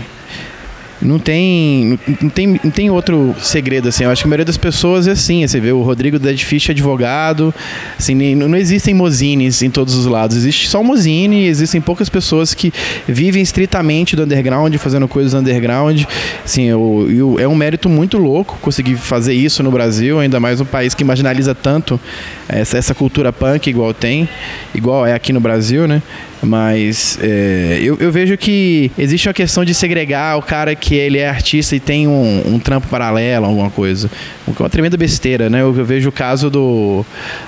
não 1.02 1.20
tem, 1.20 2.00
não 2.22 2.30
tem, 2.30 2.48
não 2.64 2.72
tem 2.72 2.90
outro 2.90 3.36
segredo, 3.40 3.90
assim. 3.90 4.04
Eu 4.04 4.12
acho 4.12 4.24
que 4.24 4.28
a 4.28 4.30
maioria 4.30 4.46
das 4.46 4.58
pessoas 4.58 5.08
é 5.08 5.12
assim. 5.12 5.46
Você 5.46 5.60
vê 5.60 5.72
o 5.72 5.82
Rodrigo 5.82 6.18
Dead 6.18 6.40
Fish 6.40 6.70
advogado. 6.70 7.54
Assim, 7.98 8.36
não 8.36 8.58
existem 8.58 8.94
mozines 8.94 9.62
em 9.62 9.70
todos 9.70 9.96
os 9.96 10.06
lados. 10.06 10.36
Existe 10.38 10.68
só 10.68 10.82
mozine 10.82 11.46
existem 11.48 11.80
poucas 11.80 12.10
pessoas 12.10 12.54
que 12.54 12.74
vivem 13.08 13.42
estritamente 13.42 14.16
do 14.16 14.24
underground, 14.24 14.74
fazendo 14.76 15.08
coisas 15.08 15.34
underground. 15.34 16.04
Assim, 16.44 16.64
eu, 16.64 17.08
eu, 17.10 17.40
é 17.40 17.48
um 17.48 17.56
mérito 17.56 17.90
muito 17.90 18.18
louco 18.18 18.58
conseguir 18.62 18.96
fazer 18.96 19.34
isso 19.34 19.62
no 19.62 19.72
Brasil, 19.72 20.20
ainda 20.20 20.40
mais 20.40 20.60
um 20.62 20.66
país 20.66 20.94
que 20.94 21.04
marginaliza 21.04 21.54
tanto 21.54 22.00
essa, 22.48 22.78
essa 22.78 22.96
cultura 22.96 23.32
punk 23.32 23.70
igual 23.70 23.94
tem, 23.94 24.28
igual 24.74 25.06
é 25.06 25.14
aqui 25.14 25.32
no 25.32 25.40
Brasil, 25.40 25.88
né? 25.88 26.02
Mas 26.42 27.18
é, 27.22 27.80
eu, 27.82 27.98
eu, 28.00 28.12
vejo 28.12 28.38
que 28.38 28.92
existe 28.98 29.28
uma 29.28 29.34
questão 29.34 29.66
de 29.66 29.74
segregar 29.74 30.38
o 30.38 30.42
cara 30.42 30.76
que 30.76 30.87
ele 30.95 31.17
é 31.17 31.28
artista 31.28 31.76
e 31.76 31.80
tem 31.80 32.08
um, 32.08 32.43
um 32.45 32.60
trampo 32.60 32.88
paralelo, 32.88 33.45
alguma 33.45 33.69
coisa. 33.69 34.10
Uma 34.47 34.69
tremenda 34.69 34.95
besteira, 34.95 35.50
né? 35.50 35.62
Eu, 35.62 35.76
eu, 35.78 35.86
vejo 35.86 36.10
o 36.10 36.12
caso 36.12 36.50
do, 36.50 37.06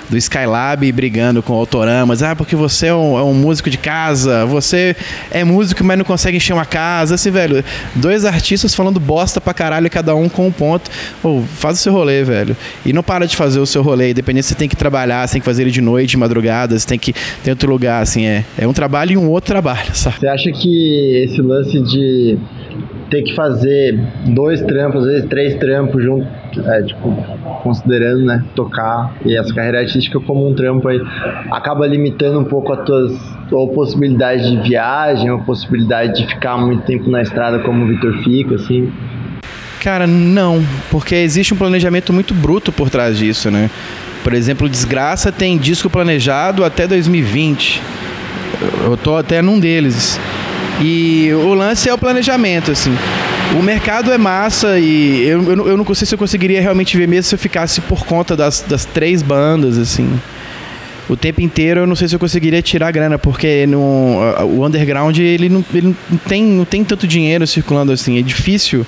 do 0.08 0.16
Skylab 0.16 0.90
brigando 0.92 1.42
com 1.42 1.54
o 1.54 1.56
Autoramas. 1.56 2.22
Ah, 2.22 2.36
porque 2.36 2.54
você 2.54 2.88
é 2.88 2.94
um, 2.94 3.18
é 3.18 3.22
um, 3.22 3.34
músico 3.34 3.70
de 3.70 3.78
casa, 3.78 4.44
você 4.46 4.94
é 5.30 5.42
músico, 5.44 5.82
mas 5.82 5.96
não 5.96 6.04
consegue 6.04 6.36
encher 6.36 6.52
uma 6.52 6.66
casa. 6.66 7.14
Assim, 7.14 7.30
velho, 7.30 7.64
dois 7.94 8.24
artistas 8.24 8.74
falando 8.74 9.00
bosta 9.00 9.40
pra 9.40 9.54
caralho, 9.54 9.90
cada 9.90 10.14
um 10.14 10.28
com 10.28 10.46
um 10.46 10.52
ponto. 10.52 10.90
Oh, 11.22 11.42
faz 11.56 11.78
o 11.78 11.82
seu 11.82 11.92
rolê, 11.92 12.22
velho. 12.22 12.56
E 12.84 12.92
não 12.92 13.02
para 13.02 13.26
de 13.26 13.36
fazer 13.36 13.60
o 13.60 13.66
seu 13.66 13.82
rolê. 13.82 14.10
Independente 14.10 14.46
você 14.46 14.54
tem 14.54 14.68
que 14.68 14.76
trabalhar, 14.76 15.26
você 15.26 15.32
tem 15.32 15.40
que 15.40 15.46
fazer 15.46 15.62
ele 15.62 15.70
de 15.70 15.80
noite, 15.80 16.10
de 16.10 16.16
madrugada, 16.16 16.78
você 16.78 16.86
tem 16.86 16.98
que 16.98 17.14
ter 17.42 17.50
outro 17.50 17.70
lugar, 17.70 18.02
assim, 18.02 18.26
é, 18.26 18.44
é 18.58 18.66
um 18.66 18.72
trabalho 18.72 19.12
e 19.12 19.16
um 19.16 19.28
outro 19.28 19.48
trabalho, 19.48 19.94
sabe? 19.94 20.16
Você 20.18 20.28
acha 20.28 20.52
que 20.52 21.24
esse 21.24 21.40
lance 21.40 21.80
de 21.80 22.38
ter 23.10 23.22
que 23.22 23.34
fazer 23.34 23.98
dois 24.26 24.60
trampos, 24.62 25.02
às 25.02 25.06
vezes 25.06 25.28
três 25.28 25.54
trampos 25.56 26.02
junto, 26.02 26.26
é, 26.66 26.82
tipo, 26.82 27.10
considerando, 27.62 28.24
né, 28.24 28.44
tocar 28.54 29.14
e 29.24 29.36
essa 29.36 29.52
carreira 29.52 29.80
artística 29.80 30.18
como 30.20 30.48
um 30.48 30.54
trampo 30.54 30.88
aí, 30.88 31.00
acaba 31.50 31.86
limitando 31.86 32.38
um 32.40 32.44
pouco 32.44 32.72
a 32.72 32.76
tuas 32.78 33.12
ou 33.50 33.68
possibilidade 33.68 34.48
de 34.48 34.68
viagem, 34.68 35.30
ou 35.30 35.40
possibilidade 35.40 36.22
de 36.22 36.26
ficar 36.26 36.56
muito 36.56 36.84
tempo 36.84 37.10
na 37.10 37.20
estrada 37.20 37.58
como 37.58 37.84
o 37.84 37.88
Vitor 37.88 38.16
fica, 38.22 38.54
assim? 38.54 38.92
Cara, 39.82 40.06
não, 40.06 40.62
porque 40.90 41.16
existe 41.16 41.52
um 41.52 41.56
planejamento 41.56 42.12
muito 42.12 42.32
bruto 42.32 42.70
por 42.70 42.88
trás 42.88 43.18
disso, 43.18 43.50
né? 43.50 43.68
Por 44.22 44.34
exemplo, 44.34 44.68
Desgraça 44.68 45.32
tem 45.32 45.58
disco 45.58 45.90
planejado 45.90 46.64
até 46.64 46.86
2020 46.86 47.82
eu 48.84 48.96
tô 48.96 49.16
até 49.16 49.40
num 49.40 49.58
deles. 49.58 50.18
E 50.80 51.30
o 51.32 51.54
lance 51.54 51.88
é 51.88 51.94
o 51.94 51.98
planejamento, 51.98 52.70
assim. 52.70 52.96
O 53.58 53.62
mercado 53.62 54.12
é 54.12 54.18
massa 54.18 54.78
e 54.78 55.26
eu, 55.26 55.42
eu, 55.42 55.68
eu 55.68 55.76
não 55.76 55.94
sei 55.94 56.06
se 56.06 56.14
eu 56.14 56.18
conseguiria 56.18 56.60
realmente 56.60 56.96
ver 56.96 57.08
mesmo 57.08 57.24
se 57.24 57.34
eu 57.34 57.38
ficasse 57.38 57.80
por 57.80 58.04
conta 58.04 58.36
das, 58.36 58.64
das 58.66 58.84
três 58.84 59.22
bandas, 59.22 59.76
assim 59.76 60.18
o 61.10 61.16
tempo 61.16 61.40
inteiro 61.40 61.80
eu 61.80 61.86
não 61.86 61.96
sei 61.96 62.06
se 62.06 62.14
eu 62.14 62.20
conseguiria 62.20 62.62
tirar 62.62 62.92
grana, 62.92 63.18
porque 63.18 63.66
no, 63.66 64.16
o 64.44 64.64
underground 64.64 65.18
ele 65.18 65.48
não, 65.48 65.64
ele 65.74 65.96
não, 66.08 66.18
tem, 66.18 66.44
não 66.44 66.64
tem 66.64 66.84
tanto 66.84 67.06
dinheiro 67.06 67.44
circulando 67.46 67.90
assim, 67.90 68.18
é 68.18 68.22
difícil 68.22 68.86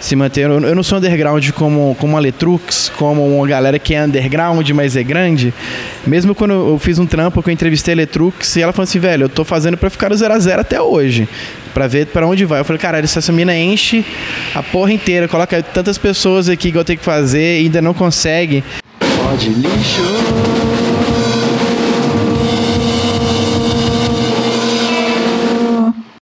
se 0.00 0.16
manter. 0.16 0.42
Eu, 0.42 0.60
eu 0.60 0.74
não 0.74 0.82
sou 0.82 0.98
underground 0.98 1.48
como, 1.50 1.96
como 2.00 2.16
a 2.16 2.20
Letrux, 2.20 2.90
como 2.96 3.24
uma 3.36 3.46
galera 3.46 3.78
que 3.78 3.94
é 3.94 4.04
underground, 4.04 4.68
mas 4.70 4.96
é 4.96 5.02
grande. 5.04 5.54
Mesmo 6.04 6.34
quando 6.34 6.52
eu 6.52 6.78
fiz 6.78 6.98
um 6.98 7.06
trampo 7.06 7.40
que 7.40 7.48
eu 7.50 7.52
entrevistei 7.52 7.94
a 7.94 7.96
Letrux 7.98 8.56
e 8.56 8.62
ela 8.62 8.72
falou 8.72 8.84
assim, 8.84 8.98
velho, 8.98 9.24
eu 9.24 9.28
tô 9.28 9.44
fazendo 9.44 9.76
para 9.76 9.88
ficar 9.88 10.10
no 10.10 10.16
0 10.16 10.34
a 10.34 10.38
0 10.38 10.60
até 10.60 10.80
hoje 10.82 11.28
para 11.72 11.86
ver 11.86 12.06
para 12.06 12.26
onde 12.26 12.44
vai. 12.44 12.60
Eu 12.60 12.64
falei, 12.64 12.80
caralho, 12.80 13.06
se 13.06 13.16
essa 13.16 13.30
mina 13.30 13.56
enche 13.56 14.04
a 14.54 14.62
porra 14.62 14.92
inteira, 14.92 15.28
coloca 15.28 15.62
tantas 15.62 15.96
pessoas 15.96 16.48
aqui 16.48 16.72
que 16.72 16.78
eu 16.78 16.84
tenho 16.84 16.98
que 16.98 17.04
fazer 17.04 17.60
e 17.60 17.64
ainda 17.66 17.80
não 17.80 17.94
consegue. 17.94 18.64
Pode 18.98 19.50
lixo. 19.50 20.69